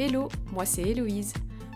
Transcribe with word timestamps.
Hello, 0.00 0.28
moi 0.52 0.64
c'est 0.64 0.82
Héloïse. 0.82 1.32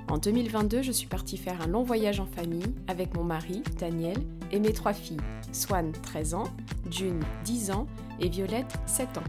En 0.08 0.16
2022, 0.16 0.82
je 0.82 0.92
suis 0.92 1.08
partie 1.08 1.36
faire 1.36 1.60
un 1.60 1.66
long 1.66 1.82
voyage 1.82 2.20
en 2.20 2.26
famille 2.26 2.72
avec 2.86 3.16
mon 3.16 3.24
mari, 3.24 3.64
Daniel, 3.80 4.16
et 4.52 4.60
mes 4.60 4.72
trois 4.72 4.92
filles, 4.92 5.16
Swan, 5.50 5.90
13 5.90 6.34
ans, 6.34 6.44
June, 6.88 7.20
10 7.44 7.72
ans, 7.72 7.88
et 8.20 8.28
Violette, 8.28 8.78
7 8.86 9.18
ans. 9.18 9.24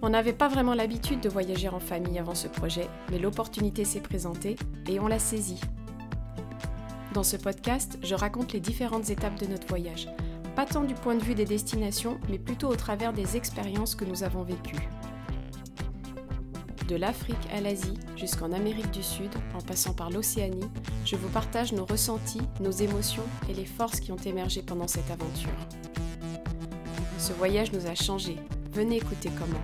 On 0.00 0.10
n'avait 0.10 0.32
pas 0.32 0.46
vraiment 0.46 0.74
l'habitude 0.74 1.18
de 1.18 1.28
voyager 1.28 1.68
en 1.68 1.80
famille 1.80 2.20
avant 2.20 2.36
ce 2.36 2.46
projet, 2.46 2.86
mais 3.10 3.18
l'opportunité 3.18 3.84
s'est 3.84 3.98
présentée 3.98 4.54
et 4.88 5.00
on 5.00 5.08
l'a 5.08 5.18
saisie. 5.18 5.60
Dans 7.14 7.24
ce 7.24 7.36
podcast, 7.36 7.98
je 8.04 8.14
raconte 8.14 8.52
les 8.52 8.60
différentes 8.60 9.10
étapes 9.10 9.40
de 9.40 9.46
notre 9.46 9.66
voyage, 9.66 10.08
pas 10.54 10.66
tant 10.66 10.84
du 10.84 10.94
point 10.94 11.16
de 11.16 11.24
vue 11.24 11.34
des 11.34 11.46
destinations, 11.46 12.20
mais 12.30 12.38
plutôt 12.38 12.68
au 12.68 12.76
travers 12.76 13.12
des 13.12 13.36
expériences 13.36 13.96
que 13.96 14.04
nous 14.04 14.22
avons 14.22 14.44
vécues. 14.44 14.88
De 16.88 16.96
l'Afrique 16.96 17.36
à 17.52 17.60
l'Asie 17.60 17.98
jusqu'en 18.16 18.50
Amérique 18.50 18.90
du 18.92 19.02
Sud, 19.02 19.30
en 19.54 19.60
passant 19.60 19.92
par 19.92 20.08
l'Océanie, 20.08 20.70
je 21.04 21.16
vous 21.16 21.28
partage 21.28 21.74
nos 21.74 21.84
ressentis, 21.84 22.40
nos 22.60 22.70
émotions 22.70 23.26
et 23.46 23.52
les 23.52 23.66
forces 23.66 24.00
qui 24.00 24.10
ont 24.10 24.16
émergé 24.16 24.62
pendant 24.62 24.88
cette 24.88 25.10
aventure. 25.10 25.50
Ce 27.18 27.34
voyage 27.34 27.72
nous 27.72 27.86
a 27.86 27.94
changés. 27.94 28.38
Venez 28.72 28.96
écouter 28.96 29.28
comment. 29.38 29.62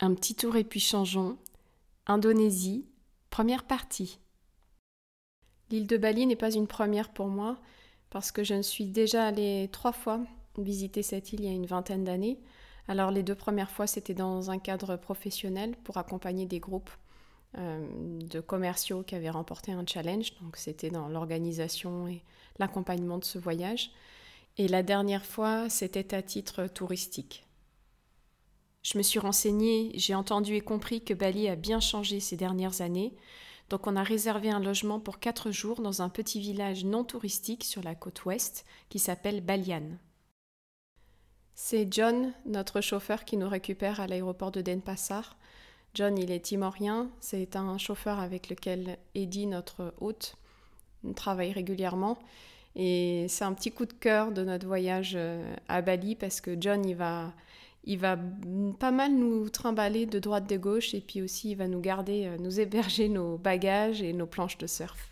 Un 0.00 0.12
petit 0.12 0.34
tour 0.34 0.56
et 0.56 0.64
puis 0.64 0.80
changeons. 0.80 1.38
Indonésie, 2.06 2.84
première 3.30 3.64
partie. 3.64 4.18
L'île 5.70 5.86
de 5.86 5.96
Bali 5.96 6.26
n'est 6.26 6.36
pas 6.36 6.52
une 6.52 6.66
première 6.66 7.10
pour 7.10 7.28
moi 7.28 7.58
parce 8.10 8.32
que 8.32 8.42
je 8.42 8.54
ne 8.54 8.62
suis 8.62 8.86
déjà 8.86 9.26
allée 9.26 9.68
trois 9.70 9.92
fois 9.92 10.20
visiter 10.62 11.02
cette 11.02 11.32
île 11.32 11.40
il 11.40 11.46
y 11.46 11.50
a 11.50 11.52
une 11.52 11.66
vingtaine 11.66 12.04
d'années. 12.04 12.38
Alors 12.88 13.10
les 13.10 13.22
deux 13.22 13.34
premières 13.34 13.70
fois 13.70 13.86
c'était 13.86 14.14
dans 14.14 14.50
un 14.50 14.58
cadre 14.58 14.96
professionnel 14.96 15.76
pour 15.84 15.98
accompagner 15.98 16.46
des 16.46 16.58
groupes 16.58 16.90
euh, 17.56 17.86
de 18.20 18.40
commerciaux 18.40 19.02
qui 19.02 19.14
avaient 19.14 19.30
remporté 19.30 19.72
un 19.72 19.84
challenge. 19.86 20.32
Donc 20.42 20.56
c'était 20.56 20.90
dans 20.90 21.08
l'organisation 21.08 22.08
et 22.08 22.22
l'accompagnement 22.58 23.18
de 23.18 23.24
ce 23.24 23.38
voyage. 23.38 23.90
Et 24.56 24.68
la 24.68 24.82
dernière 24.82 25.24
fois 25.24 25.68
c'était 25.68 26.14
à 26.14 26.22
titre 26.22 26.66
touristique. 26.66 27.44
Je 28.82 28.96
me 28.96 29.02
suis 29.02 29.18
renseignée, 29.18 29.90
j'ai 29.94 30.14
entendu 30.14 30.54
et 30.54 30.60
compris 30.60 31.02
que 31.02 31.12
Bali 31.12 31.48
a 31.48 31.56
bien 31.56 31.80
changé 31.80 32.20
ces 32.20 32.36
dernières 32.36 32.80
années. 32.80 33.12
Donc 33.68 33.86
on 33.86 33.96
a 33.96 34.02
réservé 34.02 34.50
un 34.50 34.60
logement 34.60 34.98
pour 34.98 35.18
quatre 35.18 35.50
jours 35.50 35.80
dans 35.80 36.00
un 36.00 36.08
petit 36.08 36.40
village 36.40 36.84
non 36.84 37.04
touristique 37.04 37.64
sur 37.64 37.82
la 37.82 37.94
côte 37.94 38.24
ouest 38.24 38.64
qui 38.88 38.98
s'appelle 38.98 39.42
Balian. 39.42 39.98
C'est 41.54 41.92
John, 41.92 42.32
notre 42.46 42.80
chauffeur, 42.80 43.24
qui 43.24 43.36
nous 43.36 43.48
récupère 43.48 44.00
à 44.00 44.06
l'aéroport 44.06 44.52
de 44.52 44.62
Denpasar. 44.62 45.36
John, 45.92 46.16
il 46.16 46.30
est 46.30 46.40
timorien, 46.40 47.10
c'est 47.20 47.56
un 47.56 47.76
chauffeur 47.78 48.20
avec 48.20 48.48
lequel 48.48 48.96
Eddie, 49.14 49.46
notre 49.46 49.92
hôte, 50.00 50.36
travaille 51.16 51.52
régulièrement. 51.52 52.16
Et 52.76 53.26
c'est 53.28 53.44
un 53.44 53.52
petit 53.54 53.72
coup 53.72 53.86
de 53.86 53.92
cœur 53.92 54.30
de 54.30 54.44
notre 54.44 54.66
voyage 54.66 55.14
euh, 55.16 55.52
à 55.66 55.82
Bali 55.82 56.14
parce 56.14 56.40
que 56.40 56.56
John, 56.60 56.86
il 56.86 56.94
va, 56.94 57.32
il 57.88 57.98
va 57.98 58.18
pas 58.78 58.90
mal 58.90 59.14
nous 59.14 59.48
trimballer 59.48 60.04
de 60.04 60.18
droite 60.18 60.48
de 60.48 60.58
gauche 60.58 60.92
et 60.92 61.00
puis 61.00 61.22
aussi 61.22 61.52
il 61.52 61.54
va 61.56 61.66
nous 61.66 61.80
garder, 61.80 62.26
euh, 62.26 62.36
nous 62.38 62.60
héberger 62.60 63.08
nos 63.08 63.38
bagages 63.38 64.02
et 64.02 64.12
nos 64.12 64.26
planches 64.26 64.58
de 64.58 64.66
surf. 64.66 65.10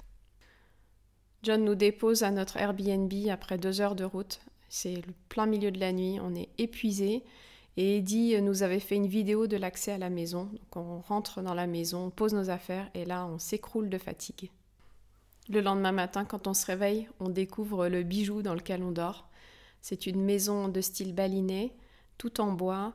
John 1.42 1.64
nous 1.64 1.74
dépose 1.74 2.22
à 2.22 2.30
notre 2.30 2.58
Airbnb 2.58 3.12
après 3.30 3.56
deux 3.56 3.80
heures 3.80 3.94
de 3.94 4.04
route. 4.04 4.40
C'est 4.68 4.96
le 4.96 5.14
plein 5.30 5.46
milieu 5.46 5.70
de 5.70 5.80
la 5.80 5.92
nuit, 5.92 6.18
on 6.20 6.34
est 6.34 6.50
épuisé. 6.58 7.24
Et 7.78 7.98
Eddie 7.98 8.40
nous 8.42 8.62
avait 8.62 8.80
fait 8.80 8.96
une 8.96 9.06
vidéo 9.06 9.46
de 9.46 9.56
l'accès 9.56 9.92
à 9.92 9.98
la 9.98 10.10
maison. 10.10 10.44
Donc 10.44 10.76
on 10.76 11.00
rentre 11.00 11.40
dans 11.40 11.54
la 11.54 11.66
maison, 11.66 12.06
on 12.06 12.10
pose 12.10 12.34
nos 12.34 12.50
affaires 12.50 12.90
et 12.94 13.06
là 13.06 13.26
on 13.26 13.38
s'écroule 13.38 13.88
de 13.88 13.98
fatigue. 13.98 14.50
Le 15.48 15.62
lendemain 15.62 15.92
matin, 15.92 16.26
quand 16.26 16.46
on 16.46 16.54
se 16.54 16.66
réveille, 16.66 17.08
on 17.20 17.30
découvre 17.30 17.88
le 17.88 18.02
bijou 18.02 18.42
dans 18.42 18.54
lequel 18.54 18.82
on 18.82 18.92
dort. 18.92 19.28
C'est 19.80 20.06
une 20.06 20.22
maison 20.22 20.68
de 20.68 20.80
style 20.82 21.14
balinais 21.14 21.72
tout 22.18 22.40
en 22.40 22.52
bois, 22.52 22.94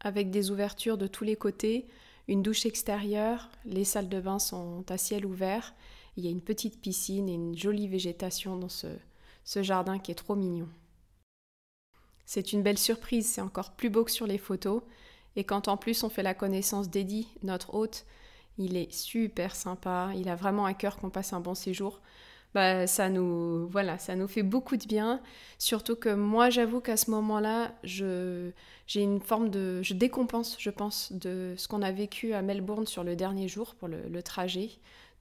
avec 0.00 0.30
des 0.30 0.50
ouvertures 0.50 0.98
de 0.98 1.06
tous 1.06 1.24
les 1.24 1.36
côtés, 1.36 1.88
une 2.28 2.42
douche 2.42 2.66
extérieure, 2.66 3.50
les 3.64 3.84
salles 3.84 4.08
de 4.08 4.20
bain 4.20 4.38
sont 4.38 4.84
à 4.90 4.98
ciel 4.98 5.24
ouvert, 5.24 5.74
il 6.16 6.24
y 6.24 6.28
a 6.28 6.30
une 6.30 6.42
petite 6.42 6.80
piscine 6.80 7.28
et 7.28 7.34
une 7.34 7.56
jolie 7.56 7.88
végétation 7.88 8.56
dans 8.56 8.68
ce, 8.68 8.88
jardin 9.62 9.98
qui 9.98 10.10
est 10.10 10.16
trop 10.16 10.34
mignon. 10.34 10.68
C'est 12.26 12.52
une 12.52 12.62
belle 12.62 12.78
surprise, 12.78 13.26
c'est 13.26 13.40
encore 13.40 13.72
plus 13.72 13.88
beau 13.88 14.04
que 14.04 14.10
sur 14.10 14.26
les 14.26 14.36
photos, 14.36 14.82
et 15.36 15.44
quand 15.44 15.68
en 15.68 15.76
plus 15.76 16.02
on 16.02 16.10
fait 16.10 16.22
la 16.22 16.34
connaissance 16.34 16.90
d'Eddie, 16.90 17.28
notre 17.42 17.74
hôte, 17.74 18.04
il 18.58 18.76
est 18.76 18.92
super 18.92 19.54
sympa, 19.54 20.10
il 20.16 20.28
a 20.28 20.34
vraiment 20.34 20.66
à 20.66 20.74
cœur 20.74 20.96
qu'on 20.96 21.10
passe 21.10 21.32
un 21.32 21.40
bon 21.40 21.54
séjour 21.54 22.00
bah, 22.54 22.86
ça 22.86 23.08
nous 23.08 23.68
voilà, 23.68 23.98
ça 23.98 24.16
nous 24.16 24.28
fait 24.28 24.42
beaucoup 24.42 24.76
de 24.76 24.86
bien. 24.86 25.20
Surtout 25.58 25.96
que 25.96 26.08
moi, 26.08 26.50
j'avoue 26.50 26.80
qu'à 26.80 26.96
ce 26.96 27.10
moment-là, 27.10 27.72
je 27.84 28.50
j'ai 28.86 29.02
une 29.02 29.20
forme 29.20 29.50
de, 29.50 29.82
je 29.82 29.92
décompense, 29.92 30.56
je 30.58 30.70
pense, 30.70 31.12
de 31.12 31.54
ce 31.58 31.68
qu'on 31.68 31.82
a 31.82 31.92
vécu 31.92 32.32
à 32.32 32.40
Melbourne 32.40 32.86
sur 32.86 33.04
le 33.04 33.16
dernier 33.16 33.46
jour 33.46 33.74
pour 33.74 33.86
le, 33.86 34.22
trajet, 34.22 34.70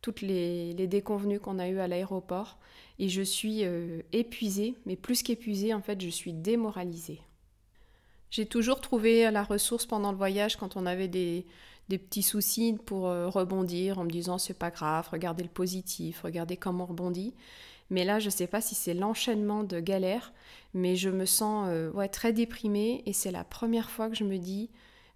toutes 0.01 0.21
les, 0.21 0.73
les 0.73 0.87
déconvenues 0.87 1.41
qu'on 1.41 1.59
a 1.59 1.67
eues 1.67 1.79
à 1.79 1.87
l'aéroport, 1.87 2.57
et 2.97 3.09
je 3.09 3.21
suis 3.21 3.65
euh, 3.65 4.01
épuisée, 4.13 4.75
mais 4.85 4.95
plus 4.95 5.21
qu'épuisée, 5.21 5.73
en 5.73 5.81
fait, 5.81 5.99
je 5.99 6.07
suis 6.07 6.31
démoralisée. 6.31 7.19
J'ai 8.31 8.45
toujours 8.45 8.79
trouvé 8.79 9.29
la 9.31 9.43
ressource 9.43 9.85
pendant 9.85 10.11
le 10.11 10.17
voyage 10.17 10.55
quand 10.55 10.77
on 10.77 10.85
avait 10.85 11.09
des, 11.09 11.45
des 11.89 11.97
petits 11.97 12.23
soucis 12.23 12.77
pour 12.85 13.07
euh, 13.07 13.29
rebondir 13.29 13.99
en 13.99 14.03
me 14.03 14.09
disant 14.09 14.37
c'est 14.37 14.57
pas 14.57 14.71
grave, 14.71 15.07
regardez 15.11 15.43
le 15.43 15.49
positif, 15.49 16.21
regardez 16.23 16.57
comment 16.57 16.83
on 16.83 16.87
rebondit. 16.87 17.33
Mais 17.89 18.03
là, 18.03 18.19
je 18.19 18.29
sais 18.29 18.47
pas 18.47 18.59
si 18.59 18.75
c'est 18.75 18.93
l'enchaînement 18.93 19.63
de 19.63 19.79
galères, 19.79 20.33
mais 20.73 20.97
je 20.97 21.09
me 21.09 21.25
sens 21.25 21.67
euh, 21.69 21.89
ouais, 21.91 22.09
très 22.09 22.33
déprimée 22.33 23.03
et 23.05 23.13
c'est 23.13 23.31
la 23.31 23.45
première 23.45 23.89
fois 23.89 24.09
que 24.09 24.15
je 24.15 24.25
me 24.25 24.37
dis 24.37 24.69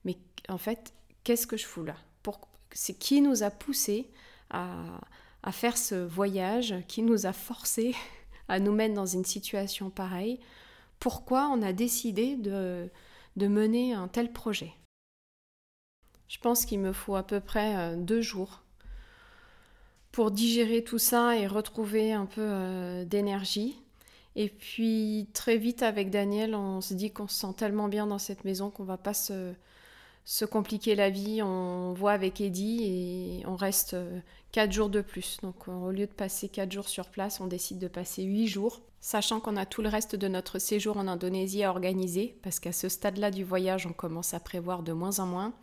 mais 0.06 0.18
en 0.50 0.58
fait, 0.58 0.94
qu'est-ce 1.24 1.48
que 1.48 1.58
je 1.58 1.66
fous 1.66 1.84
là? 1.84 1.96
C'est 2.74 2.94
qui 2.94 3.20
nous 3.20 3.44
a 3.44 3.52
poussé 3.52 4.08
à, 4.50 4.86
à 5.44 5.52
faire 5.52 5.78
ce 5.78 5.96
voyage, 5.96 6.74
qui 6.88 7.02
nous 7.02 7.26
a 7.26 7.34
forcé 7.34 7.94
à 8.48 8.60
nous 8.60 8.72
mettre 8.72 8.94
dans 8.94 9.06
une 9.06 9.26
situation 9.26 9.90
pareille? 9.90 10.40
Pourquoi 11.00 11.50
on 11.50 11.62
a 11.64 11.74
décidé 11.74 12.38
de, 12.38 12.90
de 13.36 13.48
mener 13.48 13.94
un 13.94 14.08
tel 14.08 14.32
projet? 14.32 14.72
Je 16.32 16.40
pense 16.40 16.66
qu'il 16.66 16.80
me 16.80 16.94
faut 16.94 17.18
à 17.18 17.24
peu 17.24 17.42
près 17.42 17.76
euh, 17.76 17.96
deux 17.98 18.22
jours 18.22 18.62
pour 20.14 20.32
digérer 20.32 20.82
tout 20.82 20.98
ça 20.98 21.36
et 21.38 21.46
retrouver 21.46 22.14
un 22.14 22.26
peu 22.26 22.42
euh, 22.42 23.04
d'énergie. 23.04 23.78
Et 24.38 24.48
puis 24.48 25.28
très 25.34 25.58
vite 25.58 25.84
avec 25.84 26.10
Daniel, 26.10 26.56
on 26.56 26.80
se 26.80 26.94
dit 26.94 27.12
qu'on 27.12 27.28
se 27.28 27.38
sent 27.38 27.54
tellement 27.58 27.90
bien 27.90 28.08
dans 28.08 28.18
cette 28.18 28.46
maison 28.46 28.70
qu'on 28.70 28.86
va 28.86 28.96
pas 28.96 29.14
se, 29.14 29.52
se 30.24 30.46
compliquer 30.46 30.96
la 30.96 31.10
vie. 31.10 31.42
On 31.44 31.92
voit 31.92 32.14
avec 32.14 32.40
Eddie 32.40 32.84
et 32.86 33.46
on 33.46 33.58
reste 33.58 33.96
euh, 33.96 34.22
quatre 34.54 34.72
jours 34.72 34.90
de 34.90 35.02
plus. 35.02 35.38
Donc 35.44 35.68
au 35.68 35.92
lieu 35.92 36.08
de 36.08 36.14
passer 36.14 36.48
quatre 36.48 36.72
jours 36.72 36.88
sur 36.88 37.10
place, 37.10 37.42
on 37.42 37.48
décide 37.48 37.80
de 37.80 37.90
passer 37.90 38.24
huit 38.24 38.48
jours, 38.48 38.80
sachant 39.02 39.42
qu'on 39.42 39.58
a 39.58 39.66
tout 39.66 39.82
le 39.82 39.90
reste 39.90 40.16
de 40.16 40.30
notre 40.30 40.60
séjour 40.60 40.96
en 40.96 41.10
Indonésie 41.10 41.66
à 41.66 41.72
organiser, 41.72 42.38
parce 42.42 42.62
qu'à 42.62 42.72
ce 42.72 42.88
stade-là 42.88 43.32
du 43.32 43.44
voyage, 43.44 43.86
on 43.86 43.92
commence 43.92 44.34
à 44.34 44.40
prévoir 44.40 44.82
de 44.82 44.94
moins 44.94 45.20
en 45.20 45.26
moins. 45.26 45.54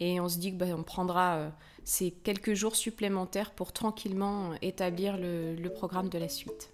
Et 0.00 0.18
on 0.20 0.28
se 0.28 0.38
dit 0.38 0.50
qu'on 0.52 0.56
bah, 0.56 0.82
prendra 0.84 1.36
euh, 1.36 1.50
ces 1.84 2.10
quelques 2.10 2.54
jours 2.54 2.74
supplémentaires 2.74 3.52
pour 3.52 3.72
tranquillement 3.72 4.52
établir 4.62 5.16
le 5.18 5.68
programme 5.68 6.08
de 6.08 6.18
la 6.18 6.28
suite. 6.28 6.72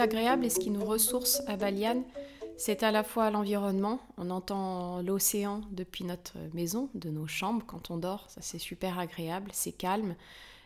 Agréable 0.00 0.44
et 0.44 0.50
ce 0.50 0.58
qui 0.58 0.70
nous 0.70 0.84
ressource 0.84 1.42
à 1.46 1.56
Balian, 1.56 2.02
c'est 2.56 2.82
à 2.82 2.90
la 2.90 3.04
fois 3.04 3.30
l'environnement, 3.30 4.00
on 4.18 4.28
entend 4.30 5.00
l'océan 5.02 5.62
depuis 5.70 6.04
notre 6.04 6.36
maison, 6.52 6.90
de 6.94 7.08
nos 7.08 7.26
chambres 7.26 7.64
quand 7.66 7.90
on 7.90 7.96
dort, 7.96 8.26
ça 8.28 8.40
c'est 8.42 8.58
super 8.58 8.98
agréable, 8.98 9.50
c'est 9.54 9.72
calme, 9.72 10.14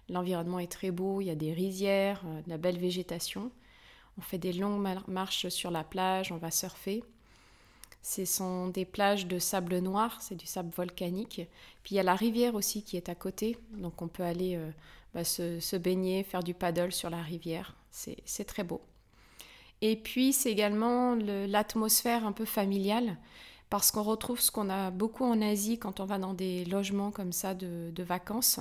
l'environnement 0.09 0.59
est 0.59 0.71
très 0.71 0.91
beau, 0.91 1.21
il 1.21 1.27
y 1.27 1.31
a 1.31 1.37
des 1.37 1.53
rizières, 1.53 2.23
euh, 2.27 2.43
de 2.43 2.51
la 2.51 2.59
belle 2.59 2.79
végétation, 2.79 3.51
on 4.19 4.23
fait 4.23 4.39
des 4.39 4.53
longues 4.53 4.87
marches 5.09 5.49
sur 5.49 5.71
la 5.71 5.85
plage, 5.85 6.33
on 6.33 6.37
va 6.37 6.51
surfer. 6.51 7.03
Ce 8.03 8.25
sont 8.25 8.69
des 8.69 8.85
plages 8.85 9.27
de 9.27 9.39
sable 9.39 9.79
noir, 9.79 10.21
c'est 10.21 10.35
du 10.35 10.47
sable 10.47 10.71
volcanique. 10.77 11.41
Puis 11.83 11.95
il 11.95 11.97
y 11.97 12.01
a 12.01 12.03
la 12.03 12.15
rivière 12.15 12.55
aussi 12.55 12.83
qui 12.83 12.97
est 12.97 13.09
à 13.09 13.15
côté, 13.15 13.57
donc 13.73 14.03
on 14.03 14.09
peut 14.09 14.23
aller 14.23 14.57
euh, 14.57 14.71
bah, 15.15 15.25
se, 15.25 15.77
baigner, 15.77 16.23
faire 16.23 16.43
du 16.43 16.55
paddle 16.55 16.93
sur 16.93 17.09
la 17.09 17.23
rivière. 17.23 17.77
C'est 17.91 18.45
très 18.45 18.65
beau. 18.65 18.81
Et 19.81 19.97
puis 19.97 20.32
c'est 20.32 20.50
également 20.50 21.15
l'atmosphère 21.15 22.26
un 22.26 22.32
peu 22.32 22.44
familiale 22.44 23.19
parce 23.75 23.91
qu'on 23.91 24.05
retrouve 24.05 24.38
ce 24.38 24.53
qu'on 24.53 24.71
a 24.71 24.93
beaucoup 24.93 25.25
en 25.25 25.43
Asie 25.43 25.79
quand 25.79 25.99
on 25.99 26.05
va 26.05 26.19
dans 26.19 26.32
des 26.32 26.65
logements 26.65 27.11
comme 27.11 27.32
ça 27.32 27.55
de, 27.55 28.03
vacances. 28.05 28.61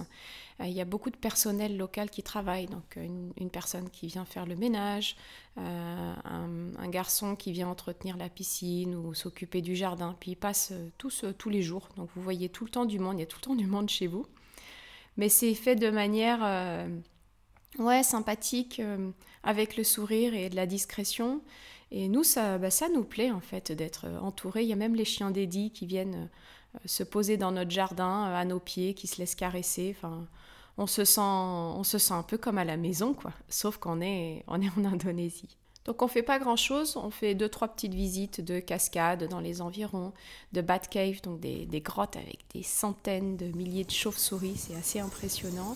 Euh, 0.60 0.65
il 0.65 0.74
y 0.74 0.81
a 0.81 0.86
beaucoup 0.86 1.12
de 1.12 1.15
personnel 1.15 1.77
local 1.77 2.10
qui 2.10 2.24
travaille, 2.24 2.65
donc 2.65 2.98
euh, 2.98 3.07
une, 3.38 3.50
personne 3.51 3.92
qui 3.92 4.07
vient 4.07 4.25
faire 4.25 4.48
le 4.48 4.56
ménage, 4.56 5.15
euh, 5.60 6.13
un, 6.24 6.88
garçon 6.89 7.36
qui 7.36 7.51
vient 7.51 7.68
entretenir 7.68 8.18
la 8.18 8.27
piscine 8.27 8.95
ou 8.95 9.13
s'occuper 9.13 9.62
du 9.62 9.75
jardin, 9.75 10.16
puis 10.19 10.31
ils 10.31 10.36
passent 10.36 10.74
tous 10.98 11.25
tous 11.38 11.50
les 11.50 11.62
jours, 11.62 11.89
donc 11.95 12.09
vous 12.16 12.24
voyez 12.24 12.50
tout 12.50 12.63
le 12.63 12.71
temps 12.71 12.86
du 12.86 12.98
monde, 12.98 13.18
il 13.18 13.19
y 13.19 13.24
a 13.24 13.27
tout 13.27 13.38
le 13.38 13.45
temps 13.45 13.56
du 13.56 13.68
monde 13.68 13.89
chez 13.89 14.07
vous. 14.07 14.25
Mais 15.18 15.30
c'est 15.30 15.54
fait 15.54 15.75
de 15.75 15.92
manière 15.92 16.39
ouais, 17.80 18.04
sympathique, 18.04 18.81
avec 19.44 19.78
le 19.78 19.84
sourire 19.84 20.34
et 20.34 20.50
de 20.50 20.56
la 20.56 20.66
discrétion. 20.66 21.42
Et 21.94 22.08
nous, 22.08 22.24
ça, 22.24 22.58
bah, 22.58 22.72
ça 22.72 22.90
nous 22.90 23.04
plaît 23.04 23.30
en 23.30 23.40
fait 23.40 23.72
d'être 23.72 24.06
euh, 24.08 24.20
entourés. 24.20 24.64
Il 24.64 24.68
y 24.68 24.74
a 24.74 24.75
même 24.75 24.96
les 24.96 25.06
chiens 25.06 25.30
dédits 25.30 25.70
qui 25.70 25.86
viennent 25.86 26.28
euh, 26.75 26.80
se 26.86 27.04
poser 27.04 27.38
dans 27.38 27.52
notre 27.52 27.70
jardin 27.70 28.30
euh, 28.30 28.36
à 28.36 28.46
nos 28.46 28.60
pieds, 28.60 28.96
qui 28.96 29.06
se 29.06 29.20
laissent 29.20 29.36
caresser. 29.36 29.96
Enfin, 29.96 30.25
on 30.78 30.88
se 30.88 31.06
sent, 31.06 31.22
on 31.22 31.84
se 31.84 32.00
sent 32.00 32.16
un 32.16 32.24
peu 32.24 32.40
comme 32.40 32.58
à 32.58 32.66
la 32.66 32.78
maison, 32.78 33.14
quoi. 33.14 33.31
Sauf 33.48 33.78
qu'on 33.78 34.02
est, 34.02 34.44
on 34.48 34.60
est 34.60 34.69
en 34.76 34.86
Indonésie. 34.86 35.56
Donc 35.86 36.02
on 36.02 36.08
fait 36.08 36.24
pas 36.24 36.40
grand 36.40 36.56
chose, 36.56 36.96
on 36.96 37.12
fait 37.12 37.36
deux 37.36 37.50
trois 37.50 37.68
petites 37.68 37.94
visites 37.94 38.40
de 38.40 38.60
cascades 38.60 39.28
dans 39.28 39.42
les 39.42 39.62
environs, 39.62 40.14
de 40.54 40.62
bat 40.62 40.80
cave, 40.80 41.22
donc 41.22 41.42
des, 41.42 41.66
des 41.66 41.81
grottes 41.81 42.16
avec 42.16 42.40
des 42.56 42.64
centaines 42.64 43.36
de 43.36 43.48
milliers 43.48 43.84
de 43.84 43.92
chauves-souris, 43.92 44.56
c'est 44.56 44.76
assez 44.76 45.02
impressionnant. 45.02 45.76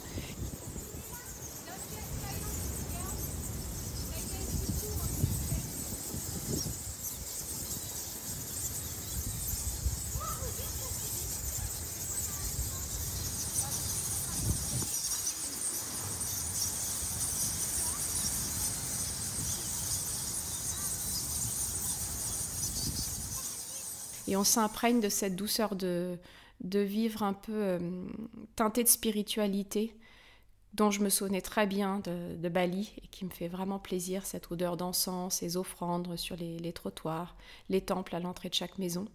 Et 24.28 24.36
on 24.36 24.44
s'imprègne 24.44 25.00
de 25.00 25.10
cette 25.10 25.36
douceur 25.36 25.76
de, 25.76 26.18
vivre 26.62 27.24
un 27.24 27.34
peu 27.34 27.54
euh, 27.54 27.80
teinté 28.56 28.84
de 28.84 28.90
spiritualité 28.90 29.96
dont 30.74 30.92
je 30.92 31.02
me 31.02 31.10
souvenais 31.10 31.42
très 31.42 31.66
bien 31.66 32.00
de, 32.00 32.50
Bali 32.50 32.94
et 33.04 33.08
qui 33.08 33.26
me 33.26 33.30
fait 33.30 33.48
vraiment 33.48 33.80
plaisir, 33.80 34.26
cette 34.26 34.52
odeur 34.52 34.78
d'encens, 34.78 35.34
ces 35.36 35.58
offrandes 35.58 36.16
sur 36.18 36.36
les, 36.36 36.74
trottoirs, 36.74 37.36
les 37.70 37.82
temples 37.82 38.16
à 38.16 38.20
l'entrée 38.20 38.50
de 38.50 38.54
chaque 38.54 38.78
maison. 38.78 39.08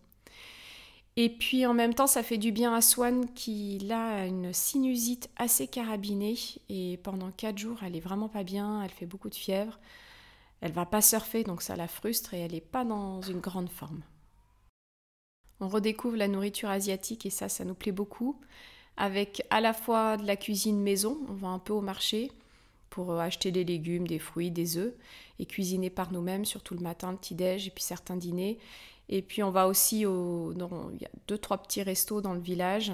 Et 1.17 1.29
puis 1.29 1.67
en 1.67 1.75
même 1.75 1.95
temps, 1.95 2.07
ça 2.07 2.23
fait 2.23 2.39
du 2.39 2.53
bien 2.53 2.75
à 2.75 2.81
Swan 2.81 3.33
qui 3.35 3.79
là 3.79 4.23
a 4.23 4.27
une 4.27 4.53
sinusite 4.53 5.29
assez 5.37 5.69
carabinée 5.69 6.39
et 6.71 6.99
pendant 7.03 7.31
quatre 7.31 7.59
jours, 7.59 7.79
elle 7.85 7.95
est 7.95 8.01
vraiment 8.01 8.29
pas 8.29 8.45
bien, 8.45 8.83
elle 8.83 8.91
fait 8.91 9.07
beaucoup 9.07 9.29
de 9.29 9.35
fièvre. 9.35 9.79
Elle 10.63 10.73
va 10.73 10.87
pas 10.87 11.03
surfer 11.03 11.45
donc 11.45 11.61
ça 11.61 11.77
la 11.77 11.89
frustre 11.89 12.35
et 12.35 12.41
elle 12.41 12.53
n'est 12.53 12.61
pas 12.61 12.85
dans 12.85 13.21
une 13.21 13.41
grande 13.41 13.69
forme. 13.69 14.03
On 15.63 15.69
redécouvre 15.69 16.17
la 16.17 16.27
nourriture 16.27 16.71
asiatique 16.71 17.25
et 17.25 17.31
ça, 17.31 17.49
ça 17.49 17.65
nous 17.65 17.75
plaît 17.75 17.93
beaucoup. 17.93 18.37
Avec 18.97 19.47
à 19.49 19.61
la 19.61 19.73
fois 19.73 20.17
de 20.17 20.27
la 20.27 20.35
cuisine 20.35 20.83
maison, 20.83 21.19
on 21.29 21.35
va 21.35 21.49
un 21.49 21.61
peu 21.61 21.73
au 21.73 21.81
marché 21.81 22.33
pour 22.91 23.13
euh, 23.13 23.21
acheter 23.21 23.53
des 23.53 23.63
légumes, 23.63 24.09
des 24.09 24.19
fruits, 24.19 24.51
des 24.51 24.77
œufs 24.77 24.93
et 25.39 25.47
cuisiner 25.47 25.89
par 25.89 26.13
nous-mêmes, 26.13 26.45
surtout 26.45 26.75
le 26.75 26.81
matin, 26.81 27.13
le 27.13 27.17
petit-déj 27.17 27.69
et 27.69 27.71
puis 27.71 27.85
certains 27.85 28.17
dîners. 28.17 28.59
Et 29.09 29.23
puis 29.23 29.45
on 29.45 29.53
va 29.53 29.69
aussi 29.69 30.05
au. 30.05 30.53
il 30.53 31.01
y 31.01 31.05
a 31.05 31.11
deux, 31.29 31.39
trois 31.39 31.59
petits 31.59 31.85
restos 31.85 32.21
dans 32.21 32.35
le 32.35 32.41
village 32.41 32.93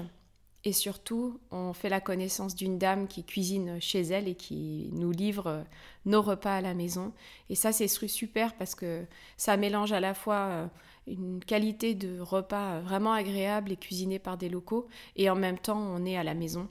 et 0.65 0.73
surtout, 0.73 1.39
on 1.51 1.71
fait 1.71 1.87
la 1.87 2.01
connaissance 2.01 2.53
d'une 2.53 2.77
dame 2.77 3.07
qui 3.07 3.23
cuisine 3.23 3.79
chez 3.79 4.01
elle 4.01 4.27
et 4.27 4.35
qui 4.35 4.89
nous 4.91 5.11
livre 5.11 5.47
euh, 5.47 5.63
nos 6.05 6.21
repas 6.21 6.57
à 6.57 6.61
la 6.61 6.73
maison. 6.73 7.13
Et 7.49 7.55
ça, 7.55 7.71
c'est 7.71 7.87
super 7.87 8.55
parce 8.55 8.75
que 8.75 9.05
ça 9.37 9.55
mélange 9.55 9.93
à 9.93 10.01
la 10.01 10.13
fois 10.13 10.35
euh, 10.35 10.67
une 11.09 11.43
qualité 11.43 11.95
de 11.95 12.19
repas 12.19 12.75
euh, 12.75 12.81
vraiment 12.81 13.13
agréable 13.13 13.71
et 13.71 13.77
cuisiné 13.77 14.19
par 14.19 14.37
des 14.37 14.49
locaux, 14.49 14.87
et 15.15 15.29
en 15.29 15.35
même 15.35 15.59
temps, 15.59 15.79
on 15.79 16.05
est 16.05 16.17
à 16.17 16.23
la 16.23 16.33
maison. 16.33 16.67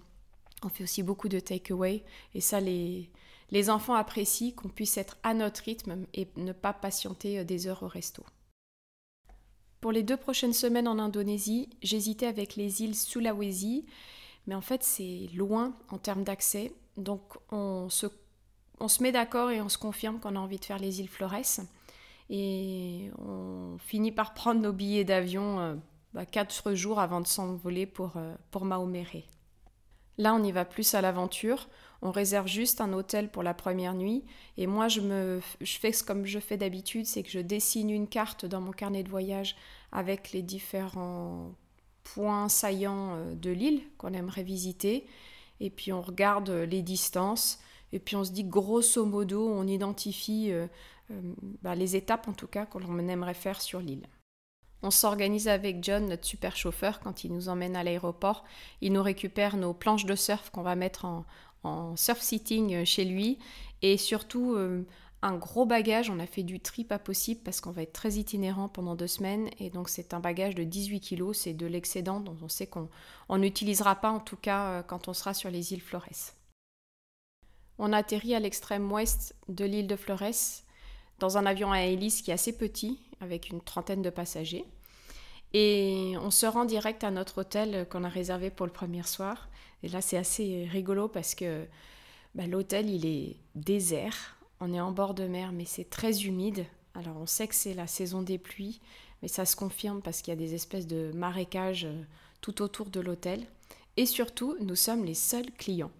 On 0.63 0.69
fait 0.69 0.85
aussi 0.85 1.03
beaucoup 1.03 1.29
de 1.29 1.41
takeaway, 1.41 2.05
et 2.35 2.41
ça, 2.41 2.61
les, 2.61 3.11
les 3.51 3.71
enfants 3.71 3.95
apprécient 3.95 4.53
qu'on 4.53 4.69
puisse 4.69 4.97
être 4.97 5.19
à 5.23 5.35
notre 5.35 5.63
rythme 5.63 6.07
et 6.15 6.29
ne 6.37 6.53
pas 6.53 6.73
patienter 6.73 7.45
des 7.45 7.67
heures 7.67 7.83
au 7.83 7.89
resto. 7.89 8.25
Pour 9.81 9.93
les 9.93 10.03
deux 10.03 10.17
prochaines 10.17 10.53
semaines 10.53 10.89
en 10.89 10.99
Indonésie, 10.99 11.71
j'hésitais 11.83 12.27
avec 12.27 12.57
les 12.57 12.83
îles 12.83 12.97
Sulawesi, 12.97 13.87
mais 14.47 14.57
en 14.57 14.61
fait 14.61 14.83
c'est 14.83 15.29
loin 15.35 15.73
en 15.91 15.99
termes 15.99 16.25
d'accès. 16.25 16.73
Donc 16.97 17.23
on 17.53 17.89
se, 17.89 18.07
on 18.81 18.89
se 18.89 19.03
met 19.03 19.13
d'accord 19.13 19.51
et 19.51 19.61
on 19.61 19.69
se 19.69 19.79
confirme 19.79 20.19
qu'on 20.19 20.35
a 20.35 20.41
envie 20.41 20.59
de 20.59 20.65
faire 20.65 20.81
les 20.81 21.01
îles 21.01 21.09
Flores. 21.09 21.61
Et 22.31 23.11
on 23.19 23.79
finit 23.79 24.13
par 24.13 24.35
prendre 24.35 24.61
nos 24.61 24.73
billets 24.73 25.05
d'avion 25.05 25.61
euh, 25.61 25.75
bah, 26.13 26.27
quatre 26.27 26.75
jours 26.75 27.01
avant 27.01 27.21
de 27.21 27.27
s'envoler 27.27 27.87
pour, 27.87 28.17
euh, 28.17 28.35
pour. 28.51 28.67
Là, 30.19 30.35
on 30.35 30.43
y 30.43 30.53
va 30.53 30.65
plus 30.65 30.95
à 30.95 31.01
l'aventure. 31.01 31.69
On 32.03 32.11
réserve 32.11 32.47
juste 32.47 32.81
un 32.81 32.93
hôtel 32.93 33.31
pour 33.31 33.43
la 33.43 33.55
première 33.55 33.95
nuit. 33.95 34.25
Et 34.57 34.67
moi, 34.67 34.89
je, 34.89 35.01
me, 35.01 35.41
je 35.61 35.79
fais 35.79 35.93
comme 35.93 36.27
je 36.27 36.39
fais 36.39 36.57
d'habitude, 36.57 37.07
c'est 37.07 37.23
que 37.23 37.31
je 37.31 37.41
dessine 37.41 37.91
une 37.91 38.09
carte 38.09 38.45
dans 38.45 38.61
mon 38.61 38.73
carnet 38.73 39.03
de 39.03 39.09
voyage 39.09 39.57
avec 39.91 40.33
les 40.33 40.43
différents 40.43 41.53
points 42.05 42.49
saillants 42.49 43.15
euh, 43.15 43.35
de 43.35 43.51
l'île 43.51 43.83
qu'on 43.97 44.13
aimerait 44.13 44.43
visiter. 44.43 45.07
Et 45.61 45.71
puis 45.71 45.93
on 45.93 46.03
regarde 46.03 46.51
les 46.51 46.83
distances. 46.83 47.59
Et 47.93 47.99
puis 47.99 48.17
on 48.17 48.25
se 48.25 48.33
dit 48.33 48.45
grosso 48.45 49.05
modo, 49.05 49.49
on 49.49 49.67
identifie 49.67 50.51
euh, 50.51 50.67
euh, 51.11 51.21
bah, 51.63 51.75
les 51.75 51.97
étapes 51.97 52.29
en 52.29 52.33
tout 52.33 52.47
cas 52.47 52.67
qu'on 52.67 52.99
aimerait 53.09 53.35
faire 53.35 53.61
sur 53.61 53.81
l'île. 53.81 54.07
On 54.83 54.91
s'organise 54.91 55.49
avec 55.49 55.83
John, 55.83 56.07
notre 56.07 56.25
super 56.25 56.55
chauffeur, 56.55 57.01
quand 57.01 57.25
il 57.25 57.33
nous 57.33 57.49
emmène 57.49 57.75
à 57.75 57.83
l'aéroport. 57.83 58.45
Il 58.81 58.93
nous 58.93 59.03
récupère 59.03 59.57
nos 59.57 59.75
planches 59.75 60.05
de 60.05 60.15
surf 60.15 60.51
qu'on 60.51 60.63
va 60.63 60.77
mettre 60.77 61.05
en, 61.05 61.97
surf 61.97 62.21
sitting 62.21 62.75
euh, 62.75 62.85
chez 62.85 63.05
lui. 63.05 63.39
Et 63.83 63.97
surtout, 63.97 64.57
un 65.23 65.37
gros 65.37 65.65
bagage. 65.65 66.11
On 66.11 66.19
a 66.19 66.27
fait 66.27 66.43
du 66.43 66.59
tri 66.59 66.83
pas 66.83 66.99
possible 66.99 67.41
parce 67.45 67.61
qu'on 67.61 67.71
va 67.71 67.83
être 67.83 67.93
très 67.93 68.15
itinérant 68.15 68.69
pendant 68.69 68.97
deux 68.97 69.07
semaines. 69.07 69.51
Et 69.61 69.71
donc, 69.71 69.89
c'est 69.89 70.15
un 70.15 70.21
bagage 70.21 70.57
de 70.57 70.65
18 70.65 70.99
kilos. 70.99 71.39
C'est 71.39 71.55
de 71.55 71.67
l'excédent 71.67 72.19
dont 72.19 72.37
on 72.43 72.49
sait 72.49 72.67
qu'on 72.67 72.89
n'utilisera 73.39 73.95
pas, 73.95 74.11
en 74.11 74.19
tout 74.19 74.37
cas, 74.37 74.83
quand 74.83 75.07
on 75.07 75.13
sera 75.13 75.33
sur 75.33 75.49
les 75.49 75.73
îles 75.73 75.81
Flores. 75.81 76.35
On 77.79 77.93
atterrit 77.93 78.35
à 78.35 78.41
l'extrême 78.41 78.91
ouest 78.91 79.35
de 79.49 79.65
l'île 79.65 79.87
de 79.87 79.97
Flores 79.97 80.65
dans 81.21 81.39
un 81.39 81.47
avion 81.47 81.73
à 81.73 81.83
hélice 81.83 82.23
qui 82.23 82.31
est 82.31 82.35
assez 82.35 82.57
petit, 82.57 82.99
avec 83.21 83.51
une 83.51 83.61
trentaine 83.61 84.03
de 84.03 84.11
passagers. 84.11 84.65
Et 85.55 86.15
on 86.21 86.31
se 86.31 86.47
rend 86.47 86.65
direct 86.65 87.05
à 87.05 87.11
notre 87.11 87.39
hôtel 87.39 87.87
qu'on 87.89 88.05
a 88.05 88.09
réservé 88.09 88.51
pour 88.51 88.67
le 88.67 88.73
premier 88.73 89.03
soir. 89.03 89.49
Et 89.83 89.89
là, 89.89 90.01
c'est 90.01 90.17
assez 90.17 90.69
rigolo 90.71 91.09
parce 91.09 91.35
que 91.35 91.67
bah, 92.35 92.47
l'hôtel, 92.47 92.91
il 92.91 93.07
est 93.07 93.37
désert. 93.55 94.37
On 94.61 94.73
est 94.75 94.81
en 94.81 94.93
bord 94.93 95.15
de 95.15 95.27
mer, 95.27 95.53
mais 95.53 95.65
c'est 95.65 95.89
très 95.89 96.25
humide. 96.25 96.67
Alors, 96.95 97.17
on 97.17 97.27
sait 97.27 97.49
que 97.49 97.55
c'est 97.55 97.75
la 97.75 97.87
saison 97.87 98.23
des 98.23 98.39
pluies, 98.39 98.81
mais 99.23 99.29
ça 99.29 99.45
se 99.45 99.57
confirme 99.57 100.03
parce 100.03 100.21
qu'il 100.21 100.33
y 100.33 100.37
a 100.37 100.41
des 100.41 100.55
espèces 100.55 100.87
de 100.87 101.13
marécages 101.15 101.85
euh, 101.85 102.03
tout 102.41 102.61
autour 102.61 102.87
de 102.87 103.01
l'hôtel. 103.01 103.47
Et 103.97 104.07
surtout, 104.07 104.57
nous 104.61 104.77
sommes 104.77 105.05
les 105.05 105.15
seuls 105.15 105.51
clients. 105.53 105.93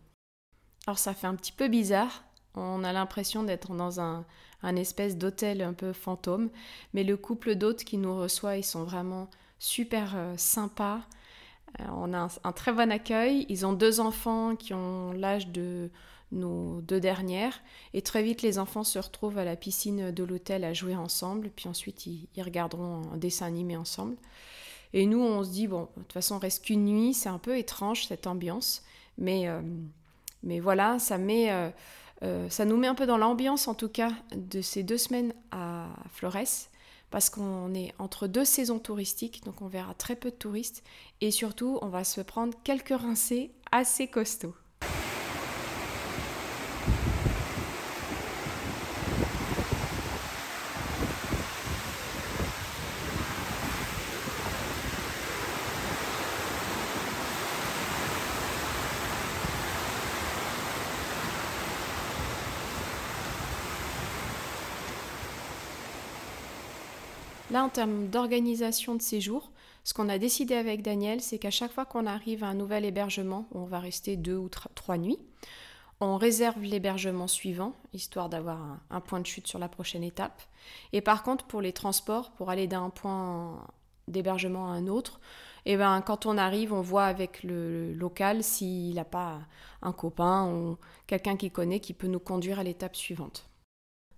Alors, 0.89 0.99
ça 0.99 1.13
fait 1.13 1.27
un 1.27 1.35
petit 1.35 1.53
peu 1.53 1.69
bizarre. 1.69 2.25
On 2.55 2.83
a 2.83 2.95
l'impression 2.95 3.43
d'être 3.43 3.75
dans 3.75 4.01
un, 4.01 4.25
un 4.63 4.75
espèce 4.75 5.19
d'hôtel 5.19 5.61
un 5.61 5.75
peu 5.75 5.93
fantôme. 5.93 6.49
Mais 6.95 7.05
le 7.05 7.19
couple 7.19 7.57
d'hôtes 7.57 7.85
qui 7.85 7.99
nous 7.99 8.17
reçoit, 8.17 8.57
ils 8.57 8.65
sont 8.65 8.85
vraiment 8.85 9.29
super 9.59 10.15
euh, 10.17 10.33
sympas. 10.39 11.03
Euh, 11.79 11.85
on 11.95 12.15
a 12.15 12.29
un, 12.43 12.53
très 12.53 12.73
bon 12.73 12.91
accueil. 12.91 13.45
Ils 13.51 13.67
ont 13.67 13.75
deux 13.75 14.01
enfants 14.01 14.57
qui 14.57 14.73
ont 14.73 15.13
l'âge 15.13 15.49
de 15.49 15.91
nos 16.33 16.81
deux 16.81 17.01
dernières. 17.01 17.61
Et 17.93 18.01
très 18.01 18.23
vite, 18.23 18.41
les 18.41 18.59
enfants 18.59 18.83
se 18.83 18.99
retrouvent 18.99 19.37
à 19.37 19.45
la 19.45 19.57
piscine 19.57 20.11
de 20.11 20.25
l'hôtel 20.25 20.65
à 20.65 20.73
jouer 20.73 20.97
ensemble. 20.97 21.51
Puis 21.55 21.69
ensuite, 21.69 22.07
ils, 22.07 22.29
regarderont 22.39 23.03
un 23.13 23.19
dessin 23.19 23.45
animé 23.45 23.77
ensemble. 23.77 24.17
Et 24.95 25.05
nous, 25.05 25.21
on 25.21 25.45
se 25.45 25.51
dit, 25.51 25.67
bon, 25.67 25.83
de 25.99 26.03
toute 26.05 26.15
façon, 26.15 26.37
on 26.37 26.39
reste 26.39 26.65
qu'une 26.65 26.87
nuit. 26.87 27.13
C'est 27.13 27.29
un 27.29 27.37
peu 27.37 27.59
étrange, 27.59 28.07
cette 28.07 28.27
ambiance. 28.27 28.83
Mais, 29.19 29.49
euh, 29.49 29.61
mais 30.43 30.61
voilà, 30.61 30.99
ça 30.99 31.19
met... 31.19 31.51
Euh, 32.23 32.49
ça 32.49 32.65
nous 32.65 32.77
met 32.77 32.89
un 32.89 32.97
peu 32.97 33.07
dans 33.07 33.17
l'ambiance, 33.17 33.69
en 33.69 33.75
tout 33.75 33.89
cas, 33.89 34.11
de 34.35 34.61
ces 34.61 34.83
deux 34.83 34.99
semaines 34.99 35.33
à 35.53 35.87
Flores, 36.11 36.67
parce 37.11 37.31
qu'on 37.31 37.73
est 37.75 37.95
entre 37.99 38.27
deux 38.27 38.45
saisons 38.45 38.79
touristiques, 38.79 39.45
donc 39.45 39.63
on 39.63 39.69
verra 39.69 39.95
très 39.95 40.17
peu 40.17 40.31
de 40.31 40.37
touristes 40.37 40.83
et 41.21 41.31
surtout 41.31 41.79
on 41.81 41.89
va 41.89 42.05
se 42.05 42.21
prendre 42.21 42.55
quelques 42.65 42.89
rincées 42.89 43.53
assez 43.71 44.09
costauds. 44.09 44.55
Là, 67.51 67.65
en 67.65 67.71
termes 67.71 68.09
d'organisation 68.09 68.95
de 68.95 69.01
séjour, 69.01 69.51
ce 69.83 69.95
qu'on 69.95 70.11
a 70.11 70.19
décidé 70.19 70.55
avec 70.55 70.83
Daniel, 70.83 71.23
c'est 71.23 71.39
qu'à 71.39 71.51
chaque 71.51 71.73
fois 71.73 71.87
qu'on 71.87 72.05
arrive 72.05 72.45
à 72.45 72.49
un 72.49 72.55
nouvel 72.55 72.85
hébergement, 72.85 73.49
on 73.53 73.65
va 73.65 73.81
rester 73.81 74.17
deux 74.17 74.37
ou 74.37 74.51
trois 74.51 74.99
nuits, 74.99 75.19
on 76.01 76.19
réserve 76.19 76.61
l'hébergement 76.63 77.27
suivant, 77.27 77.73
histoire 77.95 78.29
d'avoir 78.29 78.79
un, 78.91 79.01
point 79.01 79.21
de 79.21 79.27
chute 79.27 79.47
sur 79.47 79.59
la 79.59 79.69
prochaine 79.69 80.05
étape. 80.05 80.43
Et 80.93 81.01
par 81.01 81.23
contre, 81.23 81.47
pour 81.47 81.63
les 81.63 81.73
transports, 81.73 82.33
pour 82.33 82.51
aller 82.51 82.67
d'un 82.67 82.91
point 82.91 83.67
d'hébergement 84.09 84.71
à 84.71 84.75
un 84.75 84.87
autre, 84.87 85.19
eh 85.65 85.79
ben, 85.79 86.03
quand 86.03 86.27
on 86.27 86.37
arrive, 86.37 86.75
on 86.75 86.83
voit 86.83 87.07
avec 87.07 87.43
le 87.43 87.95
local 87.95 88.45
s'il 88.45 88.95
n'a 88.95 89.05
pas 89.07 89.41
un 89.81 89.93
copain 89.93 90.53
ou 90.53 90.77
quelqu'un 91.07 91.37
qui 91.37 91.51
connaît 91.51 91.81
qui 91.81 91.95
peut 91.95 92.07
nous 92.07 92.21
conduire 92.21 92.59
à 92.59 92.63
l'étape 92.63 92.95
suivante. 92.95 93.49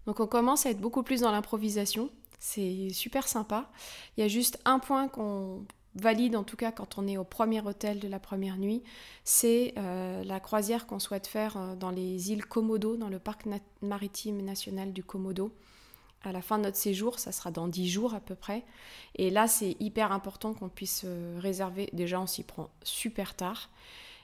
Donc 0.07 0.19
on 0.19 0.27
commence 0.27 0.67
à 0.67 0.71
être 0.71 0.81
beaucoup 0.81 1.03
plus 1.03 1.21
dans 1.21 1.31
l'improvisation 1.31 2.11
c'est 2.41 2.89
super 2.91 3.29
sympa. 3.29 3.71
Il 4.17 4.23
y 4.23 4.25
a 4.25 4.29
juste 4.29 4.59
un 4.65 4.79
point 4.81 5.09
qu'on 5.09 5.65
valide 5.95 6.37
en 6.37 6.45
tout 6.45 6.57
cas 6.57 6.73
quand 6.73 6.99
on 6.99 7.07
est 7.07 7.17
au 7.17 7.25
premier 7.25 7.61
hôtel 7.61 7.99
de 7.99 8.09
la 8.09 8.19
première 8.19 8.57
nuit, 8.57 8.83
c'est 9.25 9.75
euh, 9.77 10.25
la 10.25 10.41
croisière 10.41 10.87
qu'on 10.87 10.99
souhaite 10.99 11.27
faire 11.27 11.57
euh, 11.57 11.75
dans 11.77 11.91
les 11.91 12.33
îles 12.33 12.47
Komodo, 12.47 12.97
dans 12.97 13.09
le 13.09 13.19
parc 13.19 13.45
maritime 13.83 14.41
national 14.41 14.93
du 14.93 15.05
Komodo. 15.05 15.53
À 16.23 16.33
la 16.33 16.43
fin 16.43 16.59
de 16.59 16.65
notre 16.65 16.77
séjour, 16.77 17.19
ça 17.19 17.33
sera 17.33 17.51
dans 17.51 17.67
10 17.67 17.89
jours 17.89 18.15
à 18.15 18.21
peu 18.21 18.35
près. 18.35 18.63
Et 19.15 19.31
là, 19.31 19.49
c'est 19.49 19.77
hyper 19.81 20.13
important 20.13 20.53
qu'on 20.53 20.69
puisse 20.69 21.03
euh, 21.05 21.39
réserver. 21.41 21.89
Déjà, 21.95 22.21
on 22.21 22.27
s'y 22.27 22.43
prend 22.43 22.69
super 22.83 23.35
tard 23.35 23.71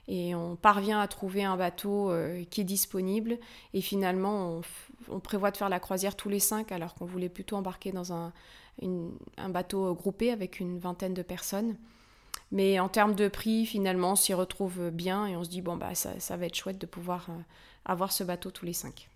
et 0.09 0.35
on 0.35 0.57
parvient 0.57 1.01
à 1.01 1.09
trouver 1.09 1.45
un 1.45 1.57
bateau 1.57 2.11
euh, 2.11 2.45
qui 2.45 2.61
est 2.61 2.65
disponible. 2.65 3.39
Et 3.75 3.81
finalement, 3.81 4.61
on, 5.09 5.21
prévoit 5.21 5.51
de 5.51 5.57
faire 5.57 5.69
la 5.69 5.81
croisière 5.81 6.17
tous 6.17 6.29
les 6.29 6.39
cinq, 6.39 6.71
alors 6.71 6.95
qu'on 6.95 7.07
voulait 7.07 7.29
plutôt 7.29 7.57
embarquer 7.57 7.93
dans 7.93 8.13
un, 8.13 8.33
bateau 9.49 9.95
groupé 9.95 10.31
avec 10.31 10.61
une 10.61 10.79
vingtaine 10.79 11.15
de 11.15 11.23
personnes. 11.23 11.77
Mais 12.53 12.79
en 12.79 12.89
termes 12.89 13.17
de 13.17 13.27
prix, 13.27 13.67
finalement, 13.67 14.13
on 14.13 14.17
s'y 14.17 14.33
retrouve 14.33 14.91
bien 14.91 15.27
et 15.27 15.37
on 15.37 15.43
se 15.43 15.51
dit, 15.51 15.63
bon, 15.63 15.77
bah, 15.77 15.95
ça, 15.95 16.19
ça 16.21 16.37
va 16.37 16.47
être 16.47 16.55
chouette 16.55 16.79
de 16.79 16.87
pouvoir 16.87 17.27
euh, 17.31 17.41
avoir 17.85 18.13
ce 18.13 18.23
bateau 18.23 18.53
tous 18.53 18.65
les 18.65 18.73
cinq. 18.73 19.09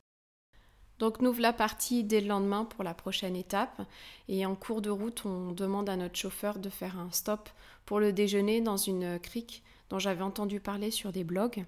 Donc 0.98 1.22
nous 1.22 1.32
voilà 1.32 1.54
partis 1.54 2.04
dès 2.04 2.20
le 2.20 2.26
lendemain 2.28 2.66
pour 2.66 2.84
la 2.84 2.92
prochaine 2.92 3.34
étape 3.34 3.80
et 4.28 4.44
en 4.44 4.54
cours 4.54 4.82
de 4.82 4.90
route 4.90 5.24
on 5.24 5.52
demande 5.52 5.88
à 5.88 5.96
notre 5.96 6.16
chauffeur 6.16 6.58
de 6.58 6.68
faire 6.68 6.98
un 6.98 7.10
stop 7.10 7.48
pour 7.86 8.00
le 8.00 8.12
déjeuner 8.12 8.60
dans 8.60 8.76
une 8.76 9.18
crique 9.18 9.62
dont 9.90 9.98
j'avais 9.98 10.22
entendu 10.22 10.60
parler 10.60 10.90
sur 10.90 11.12
des 11.12 11.24
blogs. 11.24 11.64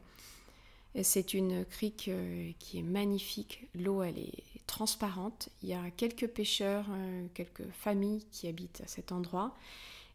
C'est 1.02 1.33
une 1.33 1.64
crique 1.64 2.09
euh, 2.09 2.50
qui 2.59 2.79
est 2.79 2.83
magnifique. 2.83 3.67
L'eau, 3.75 4.02
elle 4.02 4.19
est 4.19 4.45
transparente. 4.67 5.49
Il 5.62 5.71
y 5.71 5.75
a 5.75 5.91
quelques 5.97 6.29
pêcheurs, 6.29 6.85
euh, 6.91 7.26
quelques 7.33 7.67
familles 7.73 8.25
qui 8.31 8.47
habitent 8.47 8.83
à 8.85 8.87
cet 8.87 9.11
endroit. 9.11 9.55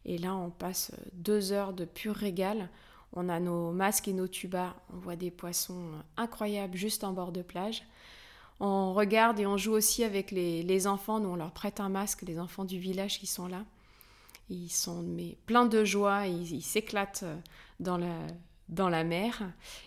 Et 0.04 0.18
là, 0.18 0.36
on 0.36 0.50
passe 0.50 0.92
deux 1.14 1.52
heures 1.52 1.72
de 1.72 1.84
pur 1.84 2.14
régal. 2.14 2.68
On 3.12 3.28
a 3.28 3.40
nos 3.40 3.72
masques 3.72 4.06
et 4.06 4.12
nos 4.12 4.28
tubas. 4.28 4.74
On 4.94 4.98
voit 4.98 5.16
des 5.16 5.32
poissons 5.32 5.90
incroyables 6.16 6.76
juste 6.76 7.02
en 7.02 7.12
bord 7.12 7.32
de 7.32 7.42
plage. 7.42 7.82
On 8.60 8.92
regarde 8.92 9.40
et 9.40 9.46
on 9.46 9.56
joue 9.56 9.72
aussi 9.72 10.04
avec 10.04 10.30
les, 10.30 10.86
enfants. 10.86 11.18
Nous, 11.18 11.28
on 11.28 11.36
leur 11.36 11.52
prête 11.52 11.80
un 11.80 11.88
masque, 11.88 12.22
les 12.22 12.38
enfants 12.38 12.64
du 12.64 12.78
village 12.78 13.18
qui 13.18 13.26
sont 13.26 13.48
là. 13.48 13.64
Ils 14.50 14.70
sont 14.70 15.02
mais, 15.02 15.36
pleins 15.46 15.66
de 15.66 15.84
joie, 15.84 16.26
ils 16.26 16.62
s'éclatent 16.62 17.24
euh, 17.24 17.36
dans 17.80 17.96
la, 17.96 18.14
dans 18.68 18.88
la 18.88 19.04
mer. 19.04 19.42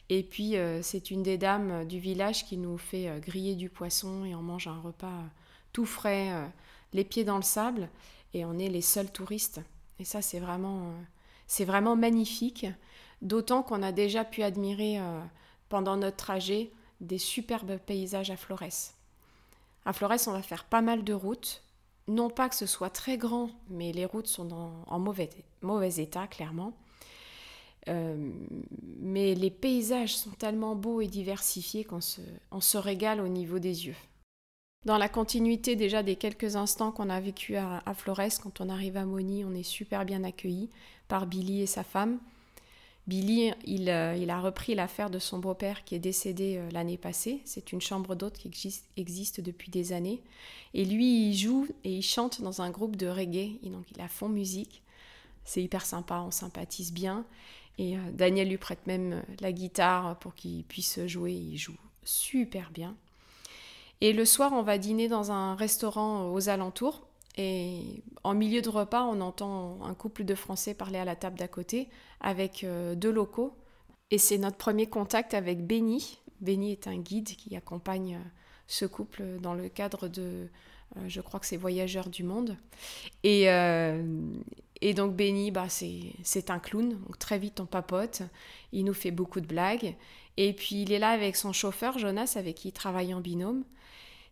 Et 0.10 0.24
puis, 0.24 0.57
euh, 0.57 0.81
c'est 0.81 1.12
une 1.12 1.24
des 1.24 1.38
dames 1.38 1.86
du 1.86 2.00
village 2.00 2.45
qui 2.45 2.57
nous 2.57 2.77
fait 2.77 3.10
euh, 3.10 3.19
griller 3.19 3.55
du 3.55 3.69
poisson 3.69 4.25
et 4.25 4.36
on 4.36 4.41
mange 4.41 4.67
un 4.67 4.79
repas 4.79 5.07
euh, 5.07 5.27
tout 5.71 5.86
frais, 5.86 6.51
les 6.91 7.05
pieds 7.05 7.24
dans 7.24 7.38
le 7.38 7.43
sable. 7.43 7.88
Et 8.33 8.43
on 8.43 8.60
est 8.60 8.67
les 8.67 8.81
seuls 8.81 9.12
touristes. 9.12 9.62
Et 10.00 10.05
ça, 10.05 10.21
c'est 10.21 10.39
vraiment, 10.39 10.93
vraiment 11.60 11.95
magnifique. 11.95 12.65
D'autant 13.21 13.63
qu'on 13.63 13.81
a 13.81 13.93
déjà 13.93 14.25
pu 14.25 14.43
admirer 14.43 15.00
pendant 15.69 15.95
notre 15.95 16.17
trajet 16.17 16.71
des 17.00 17.17
superbes 17.17 17.77
paysages 17.77 18.31
à 18.31 18.36
Flores. 18.36 18.91
À 19.86 19.93
Flores, 19.93 20.27
on 20.27 20.31
va 20.31 20.41
faire 20.41 20.65
pas 20.65 20.81
mal 20.81 21.05
de 21.05 21.13
routes. 21.13 21.63
Non 22.10 22.29
pas 22.29 22.50
que 22.50 22.55
ce 22.55 22.65
soit 22.65 22.89
très 22.89 23.17
grand, 23.17 23.50
mais 23.69 23.93
les 23.93 24.05
routes 24.05 24.27
sont 24.27 24.51
en 24.86 25.00
mauvais, 25.00 25.29
mauvais 25.62 26.01
état, 26.01 26.27
clairement. 26.27 26.74
Euh, 27.90 28.32
mais 29.00 29.34
les 29.34 29.50
paysages 29.50 30.16
sont 30.16 30.32
tellement 30.32 30.76
beaux 30.76 31.02
et 31.02 31.08
diversifiés 31.08 31.84
qu'on 31.84 32.02
se, 32.02 32.22
on 32.52 32.62
se 32.62 32.78
régale 32.78 33.22
au 33.22 33.28
niveau 33.28 33.60
des 33.60 33.88
yeux. 33.88 33.96
Dans 34.86 34.98
la 34.98 35.10
continuité 35.10 35.76
déjà 35.76 36.02
des 36.02 36.16
quelques 36.16 36.56
instants 36.56 36.92
qu'on 36.92 37.10
a 37.10 37.20
vécu 37.20 37.56
à, 37.56 37.84
Flores, 37.96 38.40
quand 38.42 38.62
on 38.62 38.70
arrive 38.70 38.98
à 38.98 39.06
Moni, 39.06 39.46
on 39.46 39.54
est 39.54 39.64
super 39.64 40.06
bien 40.06 40.24
accueilli 40.24 40.70
par 41.08 41.28
Billy 41.28 41.62
et 41.62 41.68
sa 41.68 41.84
femme. 41.84 42.20
Billy, 43.08 43.52
il, 43.66 43.90
euh, 43.90 44.16
il 44.16 44.30
a 44.30 44.40
repris 44.40 44.74
l'affaire 44.74 45.10
de 45.10 45.20
son 45.20 45.40
beau-père 45.40 45.84
qui 45.84 45.96
est 45.96 46.00
décédé 46.00 46.58
euh, 46.58 46.70
l'année 46.72 46.98
passée. 46.98 47.42
C'est 47.46 47.72
une 47.72 47.82
chambre 47.82 48.16
d'hôte 48.16 48.38
qui 48.38 48.48
existe, 48.96 49.42
depuis 49.42 49.70
des 49.70 49.92
années. 49.92 50.22
Et 50.74 50.86
lui, 50.86 51.30
il 51.30 51.36
joue 51.36 51.68
et 51.84 51.98
il 51.98 52.04
chante 52.04 52.42
dans 52.42 52.62
un 52.62 52.70
groupe 52.70 52.96
de 52.96 53.08
reggae. 53.08 53.60
Donc, 53.64 53.86
il 53.94 54.02
a 54.02 54.08
fond 54.08 54.30
musique. 54.30 54.82
C'est 55.46 55.62
hyper 55.62 55.86
sympa, 55.86 56.24
on 56.26 56.32
sympathise 56.32 56.94
bien. 56.94 57.26
Et 57.78 57.98
euh, 57.98 58.00
Daniel 58.12 58.50
lui 58.50 58.58
prête 58.58 58.86
même 58.88 59.13
euh, 59.13 59.22
la 59.40 59.51
guitare 59.51 60.18
pour 60.20 60.36
qu'il 60.36 60.63
puisse 60.63 61.00
jouer. 61.08 61.34
Il 61.34 61.58
joue 61.58 61.78
super 62.04 62.72
bien. 62.72 62.96
Et 64.01 64.13
le 64.13 64.25
soir, 64.25 64.51
on 64.54 64.63
va 64.63 64.78
dîner 64.78 65.08
dans 65.08 65.32
un 65.32 65.56
restaurant 65.56 66.32
aux 66.32 66.50
alentours. 66.50 67.08
Et 67.38 68.04
en 68.24 68.34
milieu 68.34 68.62
de 68.62 68.70
repas, 68.70 69.04
on 69.04 69.22
entend 69.22 69.84
un 69.84 69.94
couple 69.94 70.25
de 70.25 70.36
Français 70.36 70.74
parler 70.74 71.00
à 71.00 71.06
la 71.06 71.16
table 71.16 71.38
d'à 71.38 71.48
côté 71.48 71.88
avec 72.20 72.63
euh, 72.63 72.96
deux 72.96 73.12
locaux. 73.12 73.56
Et 74.10 74.18
c'est 74.18 74.38
notre 74.38 74.58
premier 74.58 74.88
contact 74.88 75.34
avec 75.34 75.66
Benny. 75.66 76.20
Benny 76.42 76.72
est 76.72 76.88
un 76.88 76.98
guide 76.98 77.30
qui 77.30 77.56
accompagne 77.56 78.20
ce 78.68 78.86
couple 78.86 79.40
dans 79.42 79.54
le 79.54 79.70
cadre 79.70 80.08
de, 80.08 80.50
je 81.08 81.22
crois 81.22 81.40
que 81.40 81.46
c'est 81.46 81.58
Voyageurs 81.58 82.10
du 82.10 82.24
Monde. 82.24 82.58
Et, 83.24 83.48
et 84.82 84.94
donc 84.94 85.16
Benny, 85.16 85.52
bah, 85.52 85.68
c'est 85.70 86.50
un 86.50 86.60
clown, 86.60 86.90
donc 86.90 87.20
très 87.20 87.38
vite 87.38 87.60
on 87.60 87.66
papote, 87.66 88.24
il 88.72 88.84
nous 88.84 88.94
fait 88.94 89.12
beaucoup 89.12 89.40
de 89.40 89.48
blagues. 89.48 89.96
Et 90.38 90.54
puis 90.54 90.82
il 90.82 90.92
est 90.92 91.00
là 91.00 91.10
avec 91.10 91.36
son 91.36 91.54
chauffeur, 91.54 92.00
Jonas, 92.00 92.34
avec 92.36 92.56
qui 92.56 92.70
il 92.70 92.72
travaille 92.72 93.14
en 93.14 93.22
binôme. 93.22 93.64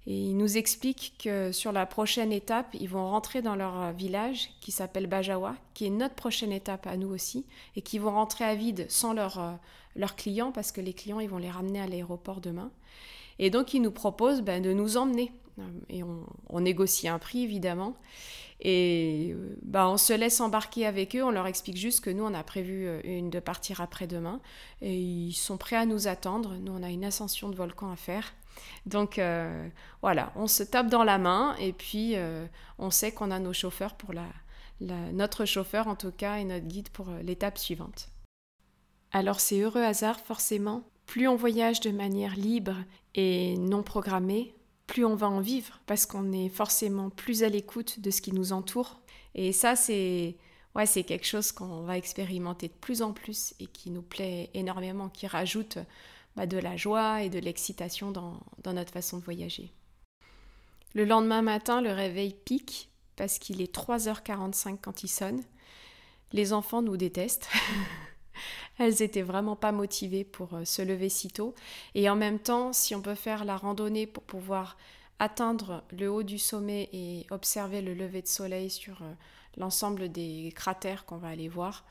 Et 0.07 0.15
il 0.15 0.37
nous 0.37 0.57
explique 0.57 1.13
que 1.23 1.51
sur 1.51 1.71
la 1.71 1.85
prochaine 1.85 2.31
étape, 2.31 2.73
ils 2.73 2.89
vont 2.89 3.07
rentrer 3.09 3.41
dans 3.41 3.55
leur 3.55 3.91
village 3.91 4.49
qui 4.61 4.71
s'appelle 4.71 5.07
Bajawa, 5.07 5.55
qui 5.73 5.85
est 5.85 5.91
notre 5.91 6.15
prochaine 6.15 6.51
étape 6.51 6.87
à 6.87 6.97
nous 6.97 7.09
aussi, 7.09 7.45
et 7.75 7.81
qui 7.81 7.99
vont 7.99 8.11
rentrer 8.11 8.45
à 8.45 8.55
vide 8.55 8.85
sans 8.89 9.13
leurs 9.13 9.59
leur 9.95 10.15
clients, 10.15 10.51
parce 10.51 10.71
que 10.71 10.81
les 10.81 10.93
clients, 10.93 11.19
ils 11.19 11.29
vont 11.29 11.37
les 11.37 11.49
ramener 11.49 11.81
à 11.81 11.87
l'aéroport 11.87 12.41
demain. 12.41 12.71
Et 13.37 13.49
donc 13.49 13.73
il 13.73 13.81
nous 13.81 13.91
propose 13.91 14.41
ben, 14.41 14.61
de 14.61 14.73
nous 14.73 14.97
emmener. 14.97 15.31
Et 15.89 16.03
on, 16.03 16.59
négocie 16.59 17.07
un 17.07 17.19
prix, 17.19 17.43
évidemment. 17.43 17.95
Et 18.61 19.35
bah, 19.61 19.87
on 19.89 19.97
se 19.97 20.11
laisse 20.13 20.41
embarquer 20.41 20.85
avec 20.85 21.15
eux, 21.15 21.23
on 21.23 21.31
leur 21.31 21.47
explique 21.47 21.77
juste 21.77 22.03
que 22.03 22.09
nous, 22.09 22.23
on 22.23 22.33
a 22.33 22.43
prévu 22.43 22.87
euh, 22.87 22.99
une 23.05 23.29
de 23.29 23.39
partir 23.39 23.79
après-demain. 23.79 24.41
Et 24.81 24.95
ils 24.95 25.33
sont 25.33 25.57
prêts 25.57 25.77
à 25.77 25.85
nous 25.85 26.07
attendre. 26.07 26.55
Nous, 26.59 26.71
on 26.71 26.83
a 26.83 26.89
une 26.89 27.05
ascension 27.05 27.49
de 27.49 27.55
volcan 27.55 27.91
à 27.91 27.95
faire. 27.95 28.33
Donc 28.85 29.19
euh, 29.19 29.69
voilà, 30.01 30.33
on 30.35 30.47
se 30.47 30.63
tape 30.63 30.87
dans 30.87 31.03
la 31.03 31.17
main 31.17 31.55
et 31.59 31.71
puis 31.71 32.15
euh, 32.15 32.45
on 32.77 32.91
sait 32.91 33.13
qu'on 33.13 33.31
a 33.31 33.39
nos 33.39 33.53
chauffeurs 33.53 33.95
pour 33.95 34.13
la, 34.13 34.25
notre 35.13 35.45
chauffeur 35.45 35.87
en 35.87 35.95
tout 35.95 36.11
cas 36.11 36.37
et 36.37 36.43
notre 36.43 36.65
guide 36.65 36.89
pour 36.89 37.07
l'étape 37.23 37.57
suivante. 37.57 38.09
Alors 39.11 39.39
c'est 39.39 39.59
heureux 39.59 39.83
hasard 39.83 40.19
forcément. 40.19 40.83
Plus 41.05 41.27
on 41.27 41.35
voyage 41.35 41.79
de 41.79 41.89
manière 41.89 42.35
libre 42.35 42.75
et 43.15 43.57
non 43.57 43.81
programmée, 43.81 44.53
plus 44.89 45.05
on 45.05 45.15
va 45.15 45.29
en 45.29 45.39
vivre 45.39 45.79
parce 45.85 46.07
qu'on 46.07 46.31
est 46.31 46.49
forcément 46.49 47.11
plus 47.11 47.43
à 47.43 47.49
l'écoute 47.49 47.99
de 47.99 48.09
ce 48.09 48.21
qui 48.21 48.31
nous 48.31 48.53
entoure. 48.53 48.99
Et 49.35 49.51
ça, 49.51 49.75
c'est 49.75 50.35
ouais, 50.75 50.87
quelque 50.87 51.27
chose 51.27 51.51
qu'on 51.51 51.83
va 51.83 51.95
expérimenter 51.95 52.69
de 52.69 52.73
plus 52.73 53.03
en 53.03 53.13
plus 53.13 53.53
et 53.59 53.67
qui 53.67 53.91
nous 53.91 54.01
plaît 54.01 54.49
énormément, 54.55 55.07
qui 55.07 55.27
rajoute 55.27 55.77
bah, 56.35 56.47
de 56.47 56.57
la 56.57 56.75
joie 56.75 57.21
et 57.21 57.29
de 57.29 57.37
l'excitation 57.37 58.11
dans, 58.11 58.39
dans 58.63 58.73
notre 58.73 58.91
façon 58.91 59.19
de 59.19 59.23
voyager. 59.23 59.71
Le 60.95 61.05
lendemain 61.05 61.43
matin, 61.43 61.81
le 61.81 61.91
réveil 61.91 62.33
pique 62.33 62.89
parce 63.15 63.37
qu'il 63.37 63.61
est 63.61 63.73
3h45 63.73 64.79
quand 64.81 65.03
il 65.03 65.07
sonne. 65.07 65.43
Les 66.31 66.51
enfants 66.51 66.81
nous 66.81 66.97
détestent. 66.97 67.49
Elles 68.79 69.01
étaient 69.01 69.21
vraiment 69.21 69.57
pas 69.57 69.73
motivées 69.73 70.23
pour 70.23 70.53
euh, 70.53 70.65
se 70.65 70.81
lever 70.81 71.09
si 71.09 71.27
tôt. 71.27 71.53
Et 71.95 72.09
en 72.09 72.15
même 72.15 72.39
temps, 72.39 72.73
si 72.73 72.95
on 72.95 73.01
peut 73.01 73.13
faire 73.13 73.43
la 73.43 73.57
randonnée 73.57 74.07
pour 74.07 74.23
pouvoir 74.23 74.77
atteindre 75.19 75.83
le 75.91 76.09
haut 76.09 76.23
du 76.23 76.39
sommet 76.39 76.89
et 76.93 77.27
observer 77.29 77.81
le 77.81 77.93
lever 77.93 78.21
de 78.21 78.27
soleil 78.27 78.69
sur 78.69 79.01
euh, 79.01 79.13
l'ensemble 79.57 80.09
des 80.09 80.53
cratères 80.55 81.05
qu'on 81.05 81.17
va 81.17 81.27
aller 81.27 81.49
voir, 81.49 81.83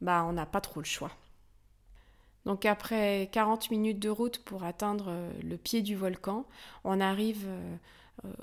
bah 0.00 0.24
on 0.28 0.32
n'a 0.32 0.44
pas 0.44 0.60
trop 0.60 0.80
le 0.80 0.84
choix. 0.84 1.12
Donc 2.44 2.66
après 2.66 3.28
40 3.30 3.70
minutes 3.70 4.00
de 4.00 4.08
route 4.08 4.38
pour 4.38 4.64
atteindre 4.64 5.04
euh, 5.08 5.30
le 5.44 5.56
pied 5.56 5.80
du 5.80 5.94
volcan, 5.94 6.44
on 6.82 7.00
arrive 7.00 7.46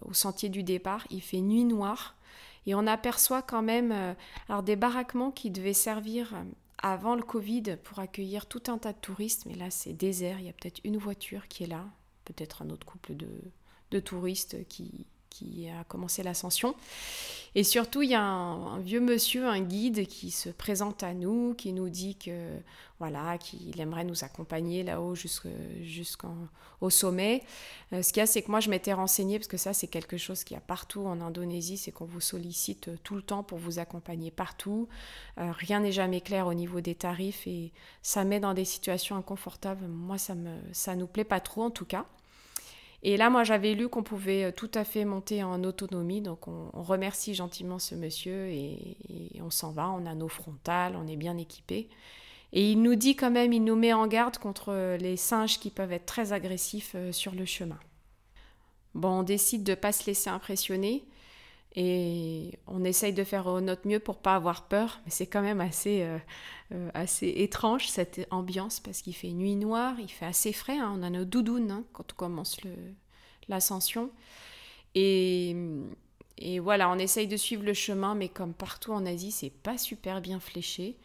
au 0.06 0.13
sentier 0.13 0.50
du 0.50 0.63
départ, 0.63 1.06
il 1.10 1.22
fait 1.22 1.41
nuit 1.41 1.63
noire 1.63 2.15
et 2.65 2.75
on 2.75 2.88
aperçoit 2.88 3.41
quand 3.41 3.62
même 3.62 4.15
des 4.63 4.75
baraquements 4.75 5.32
qui 5.32 5.51
devaient 5.51 5.74
servir 5.74 6.34
avant 6.81 7.15
le 7.15 7.24
Covid 7.24 7.77
pour 7.83 8.00
accueillir 8.00 8.45
tout 8.45 8.63
un 8.67 8.77
tas 8.77 8.93
de 8.93 9.00
touristes, 9.00 9.45
mais 9.45 9.55
là 9.55 9.69
c'est 9.69 9.93
désert, 9.93 10.39
il 10.39 10.45
y 10.45 10.50
a 10.50 10.53
peut-être 10.53 10.81
une 10.83 10.98
voiture 10.98 11.48
qui 11.48 11.63
est 11.63 11.67
là, 11.67 11.86
peut-être 12.25 12.62
un 12.62 12.69
autre 12.69 12.86
couple 12.86 13.15
de, 13.15 13.29
de 13.91 14.00
touristes 14.00 14.67
qui, 14.67 15.07
qui 15.29 15.69
a 15.69 15.83
commencé 15.86 16.24
l'ascension. 16.24 16.75
Et 17.55 17.63
surtout, 17.63 18.01
il 18.03 18.12
y 18.12 18.15
a 18.15 18.21
un, 18.21 18.79
vieux 18.79 19.00
monsieur, 19.00 19.48
un 19.48 19.62
guide, 19.62 20.05
qui 20.05 20.29
se 20.29 20.50
présente 20.50 21.03
à 21.03 21.13
nous, 21.13 21.55
qui 21.55 21.74
nous 21.74 21.89
dit 21.89 22.15
que 22.15 22.51
voilà, 23.00 23.38
qu'il 23.38 23.79
aimerait 23.79 24.03
nous 24.03 24.24
accompagner 24.24 24.83
là-haut 24.83 25.15
jusqu'au 25.15 26.89
sommet. 26.89 27.43
Euh, 27.93 28.01
ce 28.01 28.13
qu'il 28.13 28.19
y 28.19 28.24
a, 28.24 28.27
c'est 28.27 28.41
que 28.41 28.51
moi, 28.51 28.59
je 28.59 28.69
m'étais 28.69 28.93
renseignée, 28.93 29.39
parce 29.39 29.48
que 29.48 29.57
ça, 29.57 29.74
c'est 29.74 29.88
quelque 29.88 30.17
chose 30.17 30.43
qu'il 30.43 30.55
y 30.55 30.57
a 30.57 30.62
partout 30.62 31.05
en 31.05 31.21
Indonésie, 31.21 31.77
c'est 31.77 31.91
qu'on 31.91 32.05
vous 32.05 32.21
sollicite 32.21 32.91
tout 33.03 33.15
le 33.15 33.21
temps 33.21 33.41
pour 33.41 33.57
vous 33.57 33.79
accompagner 33.79 34.31
partout. 34.31 34.88
Euh, 35.39 35.51
rien 35.51 35.79
n'est 35.79 35.91
jamais 35.91 36.21
clair 36.21 36.45
au 36.45 36.53
niveau 36.53 36.81
des 36.81 36.95
tarifs 36.95 37.48
et 37.48 37.71
ça 38.03 38.25
met 38.25 38.39
dans 38.39 38.53
des 38.53 38.65
situations 38.65 39.15
inconfortables. 39.15 39.88
Moi, 39.88 40.17
ça 40.17 40.36
ne 40.36 40.55
ça 40.74 40.95
nous 40.95 41.07
plaît 41.07 41.24
pas 41.24 41.39
trop, 41.39 41.63
en 41.63 41.71
tout 41.71 41.86
cas. 41.86 42.05
Et 43.01 43.15
là, 43.15 43.29
moi, 43.29 43.44
j'avais 43.44 43.75
lu 43.75 43.88
qu'on 43.88 44.03
pouvait 44.03 44.46
euh, 44.46 44.51
tout 44.51 44.72
à 44.74 44.84
fait 44.84 45.06
monter 45.06 45.44
en 45.44 45.63
autonomie. 45.63 46.22
Donc, 46.22 46.48
on, 46.48 46.70
remercie 46.82 47.34
gentiment 47.34 47.79
ce 47.79 47.96
monsieur 47.96 48.48
et, 48.48 48.98
on 49.41 49.50
s'en 49.50 49.72
va. 49.72 49.89
On 49.89 50.06
a 50.06 50.13
nos 50.15 50.27
frontales, 50.27 50.96
on 50.98 51.08
est 51.08 51.15
bien 51.15 51.38
équipés. 51.38 51.89
Et 52.51 52.72
il 52.72 52.82
nous 52.82 52.96
dit 52.96 53.15
quand 53.15 53.32
même, 53.32 53.53
il 53.53 53.63
nous 53.63 53.75
met 53.75 53.94
en 53.94 54.08
garde 54.08 54.38
contre 54.38 54.98
les 55.00 55.18
singes 55.18 55.60
qui 55.60 55.70
peuvent 55.70 55.91
être 55.91 56.06
très 56.06 56.34
agressifs 56.34 56.94
euh, 56.96 57.12
sur 57.12 57.34
le 57.34 57.46
chemin. 57.46 57.79
Bon, 58.96 59.20
on 59.20 59.24
décide 59.24 59.63
de 59.63 59.72
ne 59.72 59.75
pas 59.75 59.91
se 59.91 60.06
laisser 60.08 60.29
impressionner 60.29 61.06
et 61.76 62.58
on 62.68 62.84
essaye 62.84 63.14
de 63.14 63.24
faire 63.24 63.62
notre 63.62 63.88
mieux 63.88 64.00
pour 64.00 64.18
pas 64.18 64.36
avoir 64.36 64.68
peur, 64.68 65.00
mais 65.06 65.12
c'est 65.12 65.28
quand 65.28 65.42
même 65.42 65.62
assez, 65.62 66.02
euh, 66.72 66.90
assez 66.94 67.28
étrange 67.28 67.88
cette 67.88 68.28
ambiance 68.32 68.80
parce 68.80 69.02
qu'il 69.02 69.16
fait 69.16 69.32
nuit 69.32 69.56
noire, 69.56 69.96
il 70.00 70.10
fait 70.10 70.26
assez 70.26 70.52
frais, 70.52 70.80
hein. 70.80 70.94
on 70.98 71.04
a 71.04 71.10
nos 71.10 71.26
doudounes 71.26 71.72
hein, 71.72 71.84
quand 71.94 72.12
on 72.12 72.16
commence 72.16 72.58
l'ascension. 73.48 74.10
Et, 74.96 75.56
et 76.40 76.60
voilà, 76.60 76.90
on 76.90 76.98
essaye 76.98 77.28
de 77.28 77.38
suivre 77.38 77.64
le 77.64 77.76
chemin, 77.76 78.16
mais 78.16 78.30
comme 78.30 78.54
partout 78.54 78.92
en 78.92 79.06
Asie, 79.06 79.32
c'est 79.32 79.52
pas 79.52 79.78
super 79.78 80.22
bien 80.22 80.40
fléché. 80.40 80.98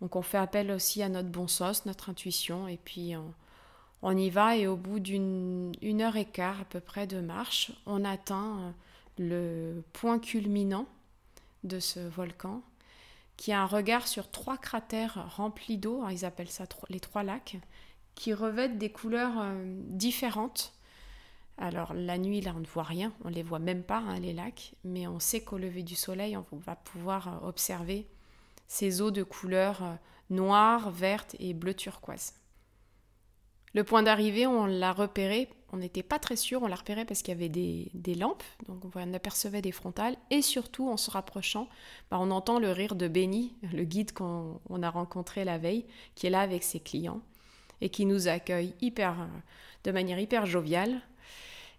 Donc 0.00 0.16
on 0.16 0.22
fait 0.22 0.38
appel 0.38 0.72
aussi 0.72 1.02
à 1.02 1.08
notre 1.08 1.28
bon 1.28 1.46
sens, 1.46 1.86
notre 1.86 2.10
intuition, 2.10 2.66
et 2.66 2.78
puis 2.82 3.14
on, 3.16 3.32
on 4.02 4.16
y 4.16 4.30
va, 4.30 4.56
et 4.56 4.66
au 4.66 4.76
bout 4.76 4.98
d'une 4.98 5.72
heure 6.00 6.16
et 6.16 6.24
quart 6.24 6.60
à 6.62 6.64
peu 6.64 6.80
près 6.80 7.06
de 7.06 7.20
marche, 7.20 7.70
on 7.86 8.04
atteint 8.04 8.74
le 9.18 9.82
point 9.92 10.18
culminant 10.18 10.86
de 11.64 11.80
ce 11.80 12.00
volcan, 12.00 12.62
qui 13.36 13.52
a 13.52 13.62
un 13.62 13.66
regard 13.66 14.08
sur 14.08 14.30
trois 14.30 14.58
cratères 14.58 15.36
remplis 15.36 15.78
d'eau, 15.78 16.04
ils 16.10 16.24
appellent 16.24 16.50
ça 16.50 16.64
les 16.88 17.00
trois 17.00 17.22
lacs, 17.22 17.56
qui 18.14 18.34
revêtent 18.34 18.78
des 18.78 18.90
couleurs 18.90 19.38
euh, 19.38 19.54
différentes. 19.90 20.72
Alors 21.56 21.94
la 21.94 22.18
nuit, 22.18 22.40
là, 22.40 22.52
on 22.56 22.60
ne 22.60 22.66
voit 22.66 22.82
rien, 22.82 23.12
on 23.24 23.30
ne 23.30 23.34
les 23.34 23.44
voit 23.44 23.60
même 23.60 23.84
pas, 23.84 23.98
hein, 23.98 24.18
les 24.18 24.32
lacs, 24.32 24.74
mais 24.84 25.06
on 25.06 25.20
sait 25.20 25.40
qu'au 25.40 25.56
lever 25.56 25.82
du 25.82 25.94
soleil, 25.94 26.36
on 26.36 26.56
va 26.56 26.74
pouvoir 26.76 27.28
euh, 27.28 27.48
observer 27.48 28.08
ces 28.66 29.00
eaux 29.00 29.12
de 29.12 29.22
couleurs 29.22 29.82
euh, 29.84 29.94
noires, 30.30 30.90
vertes 30.90 31.36
et 31.38 31.54
bleu 31.54 31.74
turquoise. 31.74 32.34
Le 33.78 33.84
point 33.84 34.02
d'arrivée, 34.02 34.44
on 34.44 34.66
l'a 34.66 34.92
repéré. 34.92 35.48
On 35.72 35.76
n'était 35.76 36.02
pas 36.02 36.18
très 36.18 36.34
sûr, 36.34 36.64
on 36.64 36.66
l'a 36.66 36.74
repéré 36.74 37.04
parce 37.04 37.22
qu'il 37.22 37.32
y 37.32 37.36
avait 37.36 37.48
des, 37.48 38.14
lampes, 38.16 38.42
donc 38.66 38.82
on 38.92 39.14
apercevait 39.14 39.62
des 39.62 39.70
frontales, 39.70 40.16
et 40.32 40.42
surtout 40.42 40.88
en 40.88 40.96
se 40.96 41.12
rapprochant, 41.12 41.68
bah, 42.10 42.16
on 42.20 42.32
entend 42.32 42.58
le 42.58 42.72
rire 42.72 42.96
de 42.96 43.06
Benny, 43.06 43.54
le 43.72 43.84
guide 43.84 44.10
qu'on 44.10 44.82
a 44.82 44.90
rencontré 44.90 45.44
la 45.44 45.58
veille, 45.58 45.84
qui 46.16 46.26
est 46.26 46.30
là 46.30 46.40
avec 46.40 46.64
ses 46.64 46.80
clients, 46.80 47.20
et 47.80 47.88
qui 47.88 48.04
nous 48.04 48.26
accueille 48.26 48.74
hyper, 48.80 49.28
de 49.84 49.92
manière 49.92 50.18
hyper 50.18 50.44
joviale. 50.44 51.00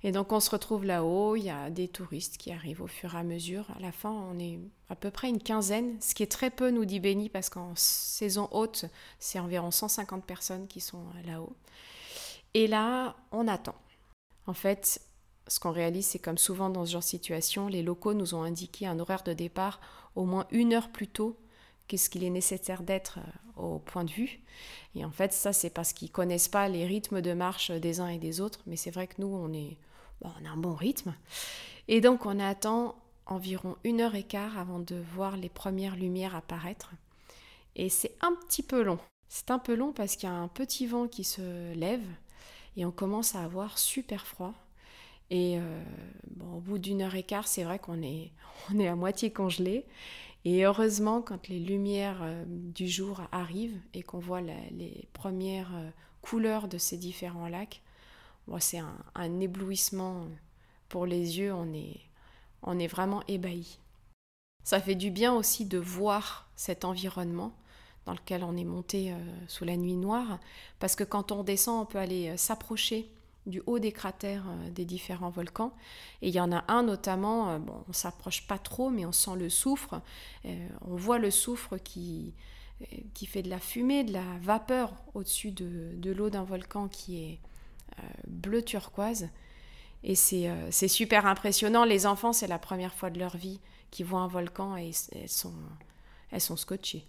Et 0.03 0.11
donc 0.11 0.31
on 0.31 0.39
se 0.39 0.49
retrouve 0.49 0.85
là-haut, 0.85 1.35
il 1.35 1.43
y 1.43 1.49
a 1.49 1.69
des 1.69 1.87
touristes 1.89 2.37
qui 2.37 2.51
arrivent 2.51 2.81
au 2.81 2.87
fur 2.87 3.15
et 3.15 3.17
à 3.17 3.23
mesure. 3.23 3.65
À 3.75 3.81
la 3.81 3.91
fin, 3.91 4.11
on 4.11 4.39
est 4.39 4.59
à 4.89 4.95
peu 4.95 5.11
près 5.11 5.27
une 5.27 5.41
quinzaine, 5.41 5.99
ce 5.99 6.15
qui 6.15 6.23
est 6.23 6.31
très 6.31 6.49
peu, 6.49 6.71
nous 6.71 6.85
dit 6.85 6.99
Benny, 6.99 7.29
parce 7.29 7.49
qu'en 7.49 7.73
saison 7.75 8.47
haute, 8.51 8.85
c'est 9.19 9.39
environ 9.39 9.71
150 9.71 10.23
personnes 10.25 10.67
qui 10.67 10.79
sont 10.79 11.03
là-haut. 11.25 11.53
Et 12.53 12.67
là, 12.67 13.15
on 13.31 13.47
attend. 13.47 13.75
En 14.47 14.53
fait, 14.53 15.01
ce 15.47 15.59
qu'on 15.59 15.71
réalise, 15.71 16.05
c'est 16.05 16.19
comme 16.19 16.37
souvent 16.37 16.69
dans 16.69 16.85
ce 16.85 16.91
genre 16.93 17.01
de 17.01 17.05
situation, 17.05 17.67
les 17.67 17.83
locaux 17.83 18.13
nous 18.13 18.35
ont 18.35 18.43
indiqué 18.43 18.87
un 18.87 18.99
horaire 18.99 19.23
de 19.23 19.33
départ 19.33 19.81
au 20.15 20.25
moins 20.25 20.47
une 20.51 20.73
heure 20.73 20.89
plus 20.89 21.07
tôt 21.07 21.37
qu'est-ce 21.89 22.09
qu'il 22.09 22.23
est 22.23 22.29
nécessaire 22.29 22.83
d'être 22.83 23.19
euh, 23.19 23.61
au 23.61 23.79
point 23.79 24.05
de 24.05 24.11
vue. 24.11 24.39
Et 24.95 25.03
en 25.03 25.11
fait, 25.11 25.33
ça, 25.33 25.51
c'est 25.51 25.69
parce 25.69 25.91
qu'ils 25.91 26.11
connaissent 26.11 26.47
pas 26.47 26.69
les 26.69 26.85
rythmes 26.85 27.19
de 27.21 27.33
marche 27.33 27.71
des 27.71 27.99
uns 27.99 28.07
et 28.07 28.17
des 28.17 28.39
autres. 28.39 28.61
Mais 28.67 28.77
c'est 28.77 28.91
vrai 28.91 29.07
que 29.07 29.15
nous, 29.19 29.27
on, 29.27 29.51
est, 29.51 29.77
on 30.21 30.29
a 30.45 30.49
un 30.49 30.57
bon 30.57 30.73
rythme. 30.73 31.13
Et 31.89 31.99
donc, 31.99 32.25
on 32.25 32.39
attend 32.39 32.95
environ 33.25 33.75
une 33.83 34.01
heure 34.01 34.15
et 34.15 34.23
quart 34.23 34.57
avant 34.57 34.79
de 34.79 34.95
voir 35.13 35.35
les 35.35 35.49
premières 35.49 35.95
lumières 35.95 36.35
apparaître. 36.35 36.91
Et 37.75 37.89
c'est 37.89 38.15
un 38.21 38.33
petit 38.33 38.63
peu 38.63 38.81
long. 38.81 38.99
C'est 39.27 39.51
un 39.51 39.59
peu 39.59 39.75
long 39.75 39.91
parce 39.91 40.15
qu'il 40.15 40.27
y 40.27 40.31
a 40.31 40.35
un 40.35 40.47
petit 40.47 40.87
vent 40.87 41.07
qui 41.07 41.23
se 41.23 41.73
lève 41.73 42.05
et 42.77 42.85
on 42.85 42.91
commence 42.91 43.35
à 43.35 43.43
avoir 43.43 43.77
super 43.77 44.25
froid. 44.25 44.53
Et 45.29 45.59
euh, 45.59 45.83
au 46.55 46.59
bout 46.59 46.79
d'une 46.79 47.03
heure 47.03 47.13
et 47.13 47.23
quart, 47.23 47.47
c'est 47.47 47.63
vrai 47.63 47.77
qu'on 47.77 48.01
est, 48.01 48.31
on 48.73 48.79
est 48.79 48.87
à 48.87 48.95
moitié 48.95 49.31
congelé. 49.31 49.85
Et 50.45 50.65
heureusement, 50.65 51.21
quand 51.21 51.47
les 51.49 51.59
lumières 51.59 52.19
euh, 52.21 52.43
du 52.47 52.87
jour 52.87 53.21
arrivent 53.31 53.79
et 53.93 54.03
qu'on 54.03 54.19
voit 54.19 54.41
les 54.41 55.07
premières 55.13 55.75
euh, 55.75 55.89
couleurs 56.21 56.67
de 56.67 56.77
ces 56.77 56.97
différents 56.97 57.47
lacs, 57.47 57.81
bon, 58.47 58.59
c'est 58.59 58.79
un, 58.79 58.97
un, 59.15 59.39
éblouissement 59.41 60.27
pour 60.87 61.05
les 61.05 61.39
yeux. 61.39 61.53
On 61.53 61.73
est, 61.73 61.99
on 62.63 62.79
est 62.79 62.87
vraiment 62.87 63.21
ébahi. 63.27 63.79
Ça 64.63 64.79
fait 64.79 64.95
du 64.95 65.11
bien 65.11 65.33
aussi 65.33 65.65
de 65.65 65.77
voir 65.77 66.49
cet 66.55 66.85
environnement 66.85 67.53
dans 68.05 68.13
lequel 68.13 68.43
on 68.43 68.55
est 68.55 68.63
monté 68.63 69.11
euh, 69.11 69.15
sous 69.47 69.65
la 69.65 69.75
nuit 69.75 69.95
noire, 69.95 70.39
parce 70.79 70.95
que 70.95 71.03
quand 71.03 71.31
on 71.31 71.43
descend, 71.43 71.81
on 71.81 71.85
peut 71.85 71.99
aller 71.99 72.35
s'approcher 72.37 73.11
du 73.45 73.61
haut 73.65 73.79
des 73.79 73.91
cratères 73.91 74.45
euh, 74.47 74.69
des 74.69 74.85
différents 74.85 75.29
volcans. 75.29 75.73
Et 76.21 76.29
il 76.29 76.33
y 76.33 76.39
en 76.39 76.51
a 76.51 76.63
un 76.67 76.83
notamment, 76.83 77.59
bon, 77.59 77.83
on 77.87 77.93
s'approche 77.93 78.47
pas 78.47 78.57
trop, 78.57 78.89
mais 78.89 79.05
on 79.05 79.11
sent 79.11 79.35
le 79.37 79.49
soufre. 79.49 80.01
on 80.45 80.95
voit 80.95 81.19
le 81.19 81.31
soufre 81.31 81.77
qui, 81.77 82.33
qui 83.13 83.25
fait 83.25 83.41
de 83.41 83.49
la 83.49 83.59
fumée, 83.59 84.03
de 84.03 84.13
la 84.13 84.23
vapeur 84.41 84.93
au-dessus 85.13 85.51
de, 85.51 85.91
de 85.95 86.11
l'eau 86.11 86.29
d'un 86.29 86.43
volcan 86.43 86.87
qui 86.87 87.23
est 87.23 87.39
bleu 88.27 88.63
turquoise. 88.63 89.29
Et 90.03 90.15
c'est 90.15 90.87
super 90.87 91.25
impressionnant. 91.25 91.83
Les 91.83 92.05
enfants, 92.05 92.33
c'est 92.33 92.47
la 92.47 92.59
première 92.59 92.93
fois 92.93 93.09
de 93.09 93.19
leur 93.19 93.35
vie 93.35 93.59
qu'ils 93.91 94.05
voient 94.05 94.21
un 94.21 94.27
volcan 94.27 94.77
et 94.77 94.91
elles 95.13 95.29
sont, 95.29 95.53
elles 96.31 96.41
sont 96.41 96.57
scotchées. 96.57 97.05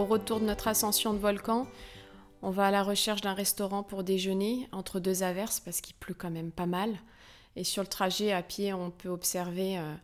Au 0.00 0.06
retour 0.06 0.40
de 0.40 0.46
notre 0.46 0.66
ascension 0.66 1.12
de 1.12 1.18
volcan, 1.18 1.66
on 2.40 2.48
va 2.48 2.68
à 2.68 2.70
la 2.70 2.82
recherche 2.82 3.20
d'un 3.20 3.34
restaurant 3.34 3.82
pour 3.82 4.02
déjeuner 4.02 4.66
entre 4.72 4.98
deux 4.98 5.22
averses 5.22 5.60
parce 5.60 5.82
qu'il 5.82 5.94
pleut 5.94 6.14
quand 6.14 6.30
même 6.30 6.52
pas 6.52 6.64
mal. 6.64 6.98
Et 7.54 7.64
sur 7.64 7.82
le 7.82 7.86
trajet 7.86 8.32
à 8.32 8.42
pied, 8.42 8.72
on 8.72 8.90
peut 8.90 9.10
observer 9.10 9.76
euh, 9.76 9.94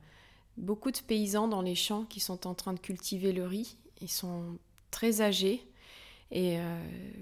beaucoup 0.59 0.91
de 0.91 0.99
paysans 0.99 1.49
dans 1.49 1.63
les 1.63 1.75
champs 1.75 2.05
qui 2.05 2.21
sont 2.21 2.47
en 2.47 2.53
train 2.53 2.75
de 2.75 2.79
cultiver 2.79 3.33
le 3.33 3.47
riz 3.47 3.79
ils 4.03 4.11
sont 4.11 4.59
très 4.91 5.23
âgés 5.23 5.67
et 6.31 6.59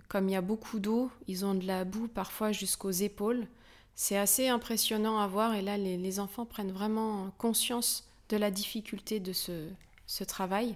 comme 0.09 0.29
il 0.29 0.33
y 0.33 0.37
a 0.37 0.41
beaucoup 0.41 0.81
d'eau, 0.81 1.13
ils 1.29 1.45
ont 1.45 1.55
de 1.55 1.69
la 1.69 1.85
boue 1.85 2.09
parfois 2.09 2.51
jusqu'aux 2.51 2.91
épaules. 2.91 3.47
C'est 3.95 4.19
assez 4.19 4.49
impressionnant 4.49 5.21
à 5.21 5.29
voir 5.29 5.55
et 5.55 5.63
là 5.63 5.77
les, 5.77 6.19
enfants 6.19 6.45
prennent 6.45 6.73
vraiment 6.73 7.31
conscience 7.39 8.09
de 8.31 8.37
la 8.37 8.51
difficulté 8.51 9.21
de 9.21 9.33
ce 9.33 10.25
travail. 10.25 10.75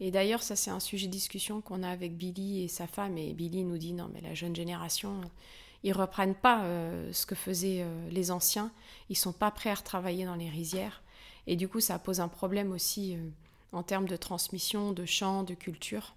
Et 0.00 0.10
d'ailleurs, 0.10 0.42
ça 0.42 0.56
c'est 0.56 0.70
un 0.70 0.80
sujet 0.80 1.06
de 1.06 1.12
discussion 1.12 1.60
qu'on 1.60 1.82
a 1.82 1.88
avec 1.88 2.16
Billy 2.16 2.64
et 2.64 2.68
sa 2.68 2.86
femme. 2.86 3.18
Et 3.18 3.34
Billy 3.34 3.64
nous 3.64 3.78
dit 3.78 3.92
non, 3.92 4.10
mais 4.12 4.22
la 4.22 4.34
jeune 4.34 4.56
génération, 4.56 5.20
ils 5.82 5.92
reprennent 5.92 6.34
pas 6.34 6.64
euh, 6.64 7.12
ce 7.12 7.26
que 7.26 7.34
faisaient 7.34 7.82
euh, 7.82 8.10
les 8.10 8.30
anciens. 8.30 8.72
Ils 9.10 9.16
sont 9.16 9.32
pas 9.32 9.50
prêts 9.50 9.70
à 9.70 9.74
retravailler 9.74 10.24
dans 10.24 10.34
les 10.34 10.48
rizières. 10.48 11.02
Et 11.46 11.56
du 11.56 11.68
coup, 11.68 11.80
ça 11.80 11.98
pose 11.98 12.20
un 12.20 12.28
problème 12.28 12.72
aussi 12.72 13.14
euh, 13.14 13.28
en 13.72 13.82
termes 13.82 14.08
de 14.08 14.16
transmission 14.16 14.92
de 14.92 15.04
chants, 15.04 15.42
de 15.42 15.54
culture, 15.54 16.14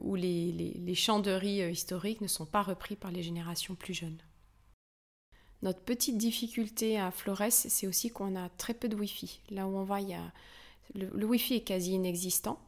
où 0.00 0.14
les, 0.14 0.50
les, 0.50 0.94
chants 0.94 1.20
de 1.20 1.30
riz 1.30 1.60
historiques 1.70 2.22
ne 2.22 2.26
sont 2.26 2.46
pas 2.46 2.62
repris 2.62 2.96
par 2.96 3.10
les 3.10 3.22
générations 3.22 3.74
plus 3.74 3.92
jeunes. 3.92 4.16
Notre 5.60 5.80
petite 5.80 6.16
difficulté 6.16 6.98
à 6.98 7.10
Flores, 7.10 7.50
c'est 7.50 7.86
aussi 7.86 8.10
qu'on 8.10 8.34
a 8.34 8.48
très 8.48 8.72
peu 8.72 8.88
de 8.88 8.96
Wi-Fi. 8.96 9.40
Là 9.50 9.66
où 9.66 9.76
on 9.76 9.84
va, 9.84 10.00
il 10.00 10.08
y 10.08 10.14
a 10.14 10.32
le, 10.94 11.24
Wi-Fi 11.24 11.56
est 11.56 11.60
quasi 11.60 11.92
inexistant. 11.92 12.58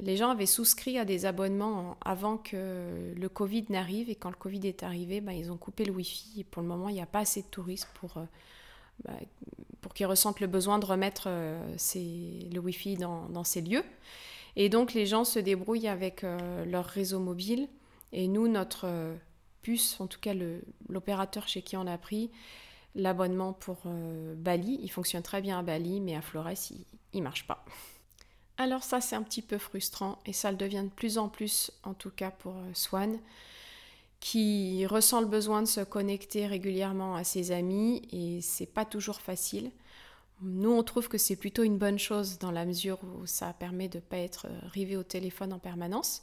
Les 0.00 0.16
gens 0.16 0.30
avaient 0.30 0.46
souscrit 0.46 0.98
à 0.98 1.04
des 1.04 1.26
abonnements 1.26 1.96
avant 2.04 2.36
que 2.36 3.12
le 3.16 3.28
Covid 3.28 3.66
n'arrive 3.68 4.10
et 4.10 4.14
quand 4.14 4.30
le 4.30 4.36
Covid 4.36 4.66
est 4.66 4.84
arrivé, 4.84 5.20
bah, 5.20 5.32
ils 5.32 5.50
ont 5.50 5.56
coupé 5.56 5.84
le 5.84 5.92
Wi-Fi 5.92 6.40
et 6.40 6.44
pour 6.44 6.62
le 6.62 6.68
moment, 6.68 6.88
il 6.88 6.94
n'y 6.94 7.02
a 7.02 7.06
pas 7.06 7.20
assez 7.20 7.42
de 7.42 7.48
touristes 7.48 7.88
pour, 7.94 8.16
euh, 8.16 8.24
bah, 9.04 9.14
pour 9.80 9.94
qu'ils 9.94 10.06
ressentent 10.06 10.40
le 10.40 10.46
besoin 10.46 10.78
de 10.78 10.86
remettre 10.86 11.24
euh, 11.26 11.60
le 11.96 12.58
Wi-Fi 12.60 12.96
dans, 12.96 13.44
ces 13.44 13.60
lieux. 13.60 13.84
Et 14.54 14.68
donc 14.68 14.94
les 14.94 15.06
gens 15.06 15.24
se 15.24 15.40
débrouillent 15.40 15.88
avec 15.88 16.22
euh, 16.22 16.64
leur 16.64 16.84
réseau 16.84 17.18
mobile 17.18 17.68
et 18.12 18.28
nous, 18.28 18.46
notre 18.46 18.88
puce, 19.62 20.00
en 20.00 20.06
tout 20.06 20.20
cas 20.20 20.32
l'opérateur 20.88 21.48
chez 21.48 21.62
qui 21.62 21.76
on 21.76 21.86
a 21.86 21.98
pris, 21.98 22.30
l'abonnement 22.94 23.52
pour 23.52 23.78
Bali, 24.36 24.78
il 24.82 24.88
fonctionne 24.90 25.22
très 25.22 25.40
bien 25.40 25.58
à 25.58 25.62
Bali, 25.62 26.00
mais 26.00 26.16
à 26.16 26.22
Flores, 26.22 26.50
il, 26.70 26.84
il 27.12 27.22
marche 27.22 27.46
pas. 27.46 27.64
Alors 28.56 28.82
ça 28.82 29.00
c'est 29.00 29.14
un 29.14 29.22
petit 29.22 29.42
peu 29.42 29.56
frustrant 29.56 30.18
et 30.26 30.32
ça 30.32 30.50
le 30.50 30.56
devient 30.56 30.82
de 30.82 30.90
plus 30.94 31.16
en 31.16 31.28
plus 31.28 31.70
en 31.84 31.94
tout 31.94 32.10
cas 32.10 32.32
pour 32.32 32.56
euh, 32.56 32.70
Swan 32.74 33.18
qui 34.18 34.84
ressent 34.86 35.20
le 35.20 35.28
besoin 35.28 35.62
de 35.62 35.68
se 35.68 35.80
connecter 35.80 36.44
régulièrement 36.44 37.14
à 37.14 37.22
ses 37.22 37.52
amis 37.52 38.02
et 38.10 38.40
c'est 38.40 38.66
pas 38.66 38.84
toujours 38.84 39.20
facile. 39.20 39.70
Nous 40.42 40.72
on 40.72 40.82
trouve 40.82 41.08
que 41.08 41.18
c'est 41.18 41.36
plutôt 41.36 41.62
une 41.62 41.78
bonne 41.78 42.00
chose 42.00 42.40
dans 42.40 42.50
la 42.50 42.64
mesure 42.64 42.98
où 43.04 43.26
ça 43.26 43.52
permet 43.52 43.88
de 43.88 43.98
ne 43.98 44.02
pas 44.02 44.18
être 44.18 44.46
euh, 44.46 44.58
rivé 44.72 44.96
au 44.96 45.04
téléphone 45.04 45.52
en 45.52 45.60
permanence. 45.60 46.22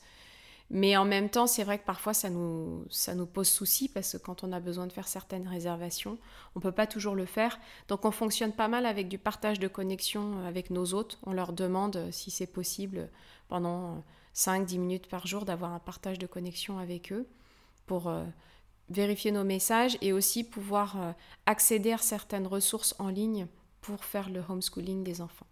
Mais 0.71 0.97
en 0.97 1.05
même 1.05 1.29
temps, 1.29 1.45
c'est 1.45 1.63
vrai 1.63 1.77
que 1.77 1.85
parfois 1.85 2.13
ça 2.13 2.29
nous, 2.29 2.85
ça 2.89 3.13
nous 3.13 3.27
pose 3.27 3.47
souci 3.47 3.87
parce 3.87 4.13
que 4.13 4.17
quand 4.17 4.43
on 4.43 4.51
a 4.51 4.59
besoin 4.59 4.87
de 4.87 4.91
faire 4.91 5.07
certaines 5.07 5.47
réservations, 5.47 6.17
on 6.55 6.59
ne 6.59 6.63
peut 6.63 6.71
pas 6.71 6.87
toujours 6.87 7.15
le 7.15 7.25
faire. 7.25 7.59
Donc 7.87 8.03
on 8.03 8.11
fonctionne 8.11 8.51
pas 8.51 8.67
mal 8.67 8.85
avec 8.85 9.07
du 9.07 9.19
partage 9.19 9.59
de 9.59 9.67
connexion 9.67 10.43
avec 10.45 10.71
nos 10.71 10.93
hôtes. 10.93 11.19
On 11.23 11.33
leur 11.33 11.53
demande 11.53 12.07
si 12.11 12.31
c'est 12.31 12.47
possible 12.47 13.09
pendant 13.47 14.03
5-10 14.33 14.79
minutes 14.79 15.07
par 15.07 15.27
jour 15.27 15.45
d'avoir 15.45 15.71
un 15.71 15.79
partage 15.79 16.19
de 16.19 16.27
connexion 16.27 16.79
avec 16.79 17.13
eux 17.13 17.27
pour 17.85 18.07
euh, 18.07 18.25
vérifier 18.89 19.31
nos 19.31 19.43
messages 19.43 19.97
et 20.01 20.13
aussi 20.13 20.43
pouvoir 20.43 21.01
euh, 21.01 21.11
accéder 21.45 21.91
à 21.91 21.97
certaines 21.97 22.47
ressources 22.47 22.95
en 22.99 23.09
ligne 23.09 23.47
pour 23.81 24.03
faire 24.03 24.29
le 24.29 24.43
homeschooling 24.47 25.03
des 25.03 25.21
enfants. 25.21 25.47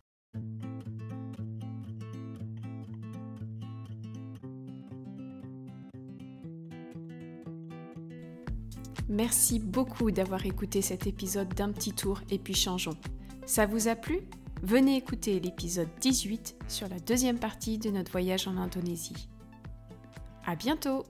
Merci 9.13 9.59
beaucoup 9.59 10.09
d'avoir 10.09 10.43
écouté 10.43 10.81
cet 10.81 11.05
épisode 11.05 11.53
d'un 11.53 11.71
petit 11.71 11.93
tour 11.93 12.21
et 12.31 12.39
puis 12.39 12.55
changeons. 12.55 12.97
Ça 13.45 13.67
vous 13.67 13.87
a 13.87 13.95
plu? 13.95 14.21
Venez 14.63 14.97
écouter 14.97 15.39
l'épisode 15.39 15.87
18 16.01 16.55
sur 16.67 16.89
la 16.89 16.97
deuxième 16.97 17.37
partie 17.37 17.77
de 17.77 17.91
notre 17.91 18.11
voyage 18.11 18.47
en 18.47 18.57
Indonésie. 18.57 19.29
À 20.47 20.55
bientôt 20.55 21.03